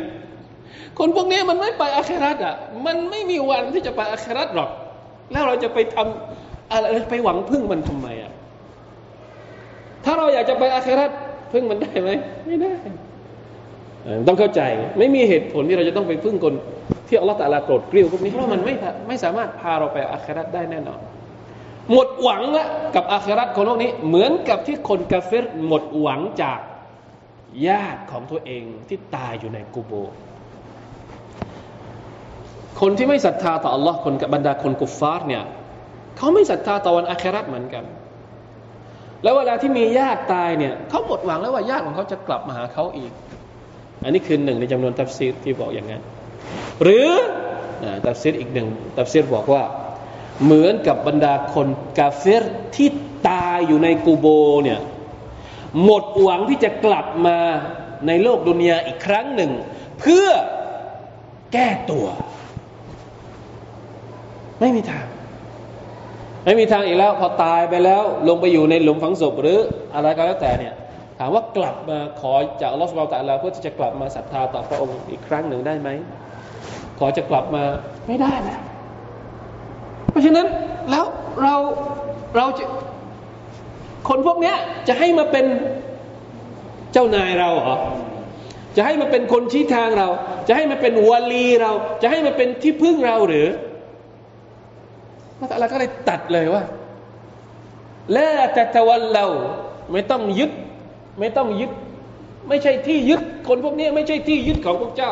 [1.00, 2.56] คนพวกนี้มันไม่ไปอาคราอะ
[2.86, 4.70] มันไม่มีวันที่จะไปอาคราหรอก
[5.32, 8.32] แล้วเราจะไปทำ อะไรไปหวังพึ่งมันทำไมอะ
[10.06, 11.06] ถ้าเราอยากจะไปอาครา
[11.54, 12.10] พึ่งมันได้ไหม
[12.48, 12.74] ไม่ได้
[14.28, 14.62] ต้องเข้าใจ
[15.00, 16.54] ไม่มีเหตุผลที่เราจะต้องไปพึ่งคน
[17.08, 18.74] ที่อัลลอฮฺตะลาโกรธกริ้วพวกนี้เพราะมันไม่
[19.08, 21.00] ไม่สามารถพาเราไปอาคราได้แน่นอน
[21.92, 26.60] หมดหวังละกับอาคราคนโลกนี้ เหมือนกับที่คนกาเฟรหมดหวังจาก
[27.68, 29.92] ญาติของตัวเองที่ตายอยู่ในกูโบ
[32.80, 35.44] คนที่ไม่ศรัทธาต่อ Allah คนกบรรดาคนกุฟฟาร์เนี่ย
[36.18, 37.84] เขาไม่ศรัทธาต่อวันอาคิเราะฮ์เหมือนกัน
[39.24, 43.12] แล้วเวลาที่มีญาติตายเนี่ยเขาหมดหวังแล้วว่าญาติของเขาจะกลับมาหาเขาอีก
[44.04, 46.02] อันนี้คือหนึ่งในจำนวนตัฟซีรที่บอกอย่างนั้น
[46.84, 47.10] หรือ
[48.06, 49.64] ตัฟซีรอีกหนึ่งตัฟซีรบอกว่า
[50.44, 51.68] เหมือนกับบรรดาคน
[52.00, 52.44] กาเฟร
[52.76, 52.90] ที่
[53.30, 54.28] ตายอยู่ในกูโบ
[54.64, 54.80] เนี่ย
[55.84, 57.38] หมดหวังที่จะกลับมา
[58.08, 59.52] ในโลกดุนยาอีกครั้งหนึ่ง
[60.00, 60.28] เพื่อ
[61.54, 62.06] แก้ตัว
[64.60, 65.06] ไม่มีทาง
[66.50, 69.60] ไม่มีทางอีกแล้ว พอตายไปแล้วลงไปอยู่ในหลุมฝังศพหรือ
[69.96, 70.74] อะไรก็แล้วแต่เนี่ย
[71.20, 75.90] ถามว่ากลับมาขอจากอัลลอฮฺสุบไบร์ตะลาเพื่อที่จะกลับมาศรัทธาต่อพระองค์อีกครั้งหนึ่งได้ไหม
[77.00, 77.64] ขอจะกลับมา
[78.08, 78.58] ไม่ได้นะ
[80.12, 80.48] เพราะฉะนั้น
[80.92, 81.06] แล้ว
[81.42, 81.56] เรา
[82.36, 82.66] เราจะ
[84.10, 84.54] คนพวกนี้
[84.88, 85.46] จะให้มาเป็น
[86.94, 87.78] เจ้านายเราเหรอ
[88.78, 90.08] จะให้มาเป็นคนชี้ทางเรา
[90.48, 91.72] จะให้มาเป็นวลีเรา
[92.02, 93.48] จะให้มาเป็นที่พึ่งเราหรือ
[95.40, 96.64] พระตะลาก็เลยตัดเลยว่า
[98.16, 99.26] ละตะตะวันเรา
[99.92, 100.52] ไม่ต้องยึด
[101.20, 101.72] ไม่ต้องยึด
[102.48, 105.12] ไม่ใช่ที่ยึดคนพวกนี้ไม่ใช่ที่ยึดของพวกเจ้า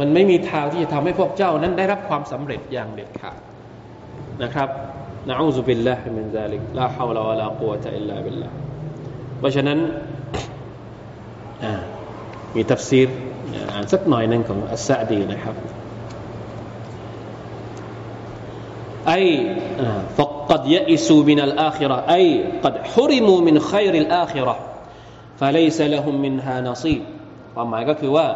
[0.00, 3.38] มันไม่มีทางที่จะทำให้พวกเจ้านั้นได้รับความสำเร็จอย่างเด็ดขาด
[4.42, 4.68] นะครับ
[5.28, 8.48] นะอูซุบิลลาฮิมินซาลิกลาฮาวลาวะลากุวะตะอิลลาบิลลา
[9.38, 9.78] เพราะฉะนั้น
[12.54, 13.08] มีทัฟซีร
[13.72, 15.54] อ่านสักหน่อยหนึ่งของอัสซาดีนะครับ
[19.07, 19.55] أي
[20.17, 22.25] فقد يئسوا من الآخرة أي
[22.63, 24.55] قد حرموا من خير الآخرة
[25.39, 27.01] فليس لهم منها نصيب
[27.55, 28.27] ความหมายก็คือว่า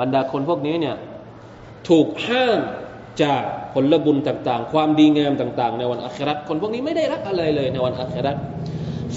[0.00, 0.96] บรรดาคนพวกนี้เนี่ย
[1.88, 2.60] ถูกห้าม
[3.22, 3.42] จาก
[3.72, 8.32] ผลบุญต่างๆ ความดีงามต่างๆ ในวันอัคราคนพวกนี้ไม่ได้รับอะไรเลยในวันอัครา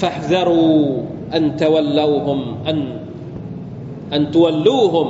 [0.01, 0.75] ฟะฮซารู
[1.35, 2.79] อันตวัลลูฮุมอัน
[4.15, 5.07] อันตวัลลูฮุม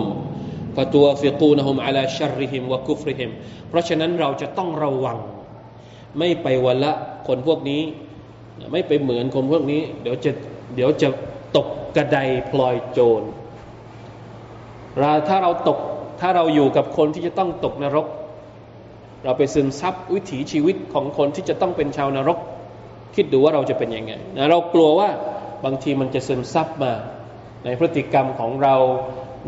[0.78, 3.30] ฟะตัวฟิกูนฮุมอัลาชัรริฮิมวะกุฟริฮิม
[3.70, 5.17] เพราะฉะนั้นเราจะต้องระวัง
[6.18, 6.92] ไม่ไปวันละ
[7.26, 7.82] คนพวกนี้
[8.72, 10.30] ไม่ไปเหมือนคนพวกนี้ เดี๋ยวจะ
[10.74, 11.08] เดี๋ยวจะ
[11.56, 12.18] ตกกระได
[12.50, 13.22] พลอยโจร
[14.98, 15.78] เราถ้าเราตก
[16.20, 18.06] ถ้าเราอยู่กับคนที่จะต้องตกนรก
[19.24, 22.38] เราไปซึมซับวิถีชีวิตของคนที่จะต้องเป็นชาวนรก
[23.14, 25.08] คิดดูว่าเราจะเป็นยังไงนะเรากลัวว่า
[25.64, 26.92] บางทีมันจะซึมซับมา
[27.64, 28.74] ในพฤติกรรมของเรา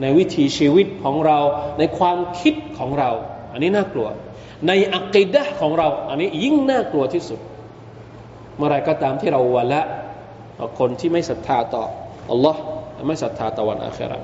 [0.00, 1.38] ในวิถีชีวิตของเรา
[1.78, 3.10] ในความคิดของเรา
[3.52, 4.08] อันนี้น่ากลัว
[4.66, 7.40] ในอักิดะของเรา อันนี้ยิ่งน่ากลัวที่สุด
[8.57, 9.82] เมื่อไรก็ตามที่เราวันละ
[10.78, 11.84] คนที่ไม่ศรัทธาต่อ
[12.30, 12.61] อัลลอฮ์
[13.09, 14.18] ไม่ศรัทธาต่อวันอาครา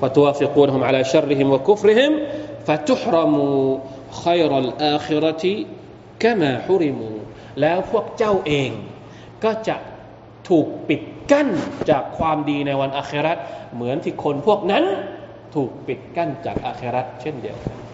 [0.00, 2.12] ฟะตัวฟิกูนฮุมอัลาชัรริฮิมวะกุฟริฮิม
[2.66, 3.46] ฟะตุฮรมู
[4.22, 5.54] ขัยรัลอาคิรติ
[6.22, 7.10] กะมาฮุริมู
[7.60, 8.70] แล้วพวกเจ้าเอง
[9.44, 9.76] ก็จะ
[10.48, 11.48] ถูกปิดกั้น
[11.90, 13.32] จากความดีในวันอาครา
[13.74, 14.84] เหมือนที่คนพวกนั้น
[15.54, 17.85] ถูกปิดกั้นจากอาคราเช่นเดียวกัน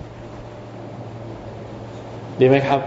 [2.41, 2.81] ดีไหมครับ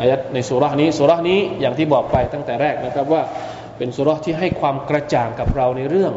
[0.00, 3.22] อายัดในสุรานี้สุรานี้อย่างที่บอกไปตั้งแต่แรกนะครับว่า
[3.78, 6.12] เป็นสุราที่ให้ความกระจ่างกับเราในเรื่อง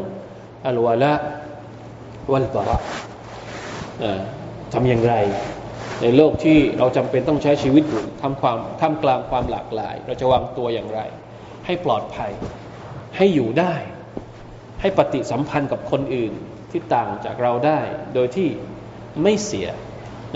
[0.66, 1.12] อัลวาละ
[2.32, 2.78] วัลบาระ
[4.72, 5.14] ทำอย่างไร
[6.02, 11.00] ในโลกที่เราจำเป็นต้องใช้ชีวิตอยู่ทำความทำกลางความหลากหลาย เราจะวางตัวอย่างไร
[11.66, 12.30] ให้ปลอดภัย
[13.16, 13.74] ให้อยู่ได้
[14.80, 16.32] ให้ปฏิสัมพันธ์กับคนอื่น
[16.70, 17.80] ที่ต่างจากเราได้
[18.14, 18.48] โดยที่
[19.22, 19.68] ไม่เสีย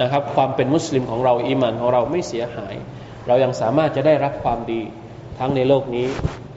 [0.01, 2.75] นะครับ ความเป็นมุสลิมของเราอิมานของเราไม่เสียหาย
[3.27, 4.81] เรายังสามารถจะได้รับความดี
[5.39, 6.07] ทั้งในโลกนี้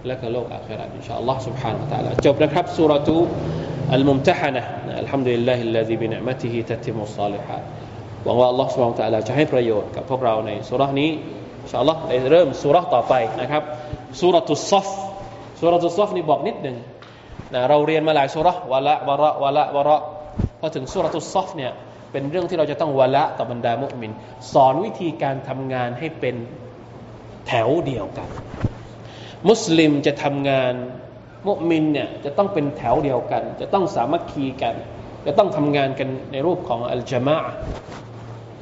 [0.06, 3.16] และก็โลกอาคราอินชาอัลลอฮ์ سبحانه และ تعالى จบนะครับสุรทู
[3.94, 4.62] อัลมุมตะฮนะ
[5.00, 7.62] อัลฮัมดุลิลลาฮิลลาฮิบินิมะติฮิตัติมุสซาลิฮัด
[8.24, 11.10] หวังว่าอัลลอฮฺสุบฮานตะลาจะให้ประโยชน์กับพวกเราในสุรานี้
[11.62, 13.62] อินชาอัลลอฮ์ได้เริ่มสุราต่อไปนะครับ
[14.20, 14.88] สุรตุซัฟ
[15.60, 16.76] สุรตุซอฟนี่บอกนิดหนึ่ง
[17.54, 19.98] นะเราเรียนมาหลายสุรวะละวะระวะละวะระ
[20.60, 21.72] พอถึงสุรตุซอฟเนี่ย
[22.15, 24.11] เป็นเรื่องที่เราจะต้องวะละต่อบรรดามุมิน
[24.53, 26.35] สอนวิธีการทำงานให้เป็น
[27.47, 28.29] แถวเดียวกัน
[29.49, 30.73] มุสลิมจะทำงาน
[31.47, 34.75] มุมินเนี่ยจะต้องเป็นแถวเดียวกัน จะต้องสามัคคีกัน
[35.25, 37.37] จะต้องทำงานกันในรูปของอัลจามะ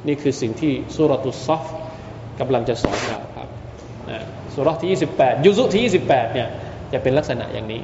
[0.06, 1.64] นี่คือสิ่งที่สุรตุซอฟ
[2.40, 3.48] กำลังจะสอนเราครับ
[4.10, 4.20] นะ
[4.54, 4.90] สุรที่
[5.20, 6.48] 28 ยุซุที่ 28เนี่ย
[6.92, 7.80] จะเป็นลักษณะอย่างนี้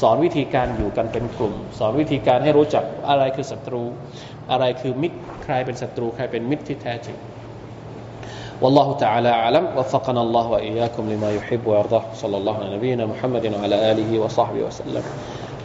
[0.00, 3.82] สอนวิธีการอยู่กันเป็นกลุ่ม สอนวิธีการให้รู้จักอะไรคือศัตรู
[4.50, 7.18] อะไรคือมิตรใครเป็นศัตรูใครเป็นมิตรที่แท้จริง
[8.62, 13.76] والله تعالى أعلم وفقنا الله وإياكم لما يحب ويرضى صلى الله على نبينا محمد وعلى
[13.92, 15.02] آله وصحبه وسلم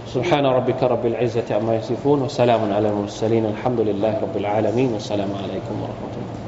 [0.08, 5.76] سبحان ربك رب العزة عما يصفون وسلام على المرسلين الحمد لله رب العالمين والسلام عليكم
[5.84, 6.43] ورحمة الله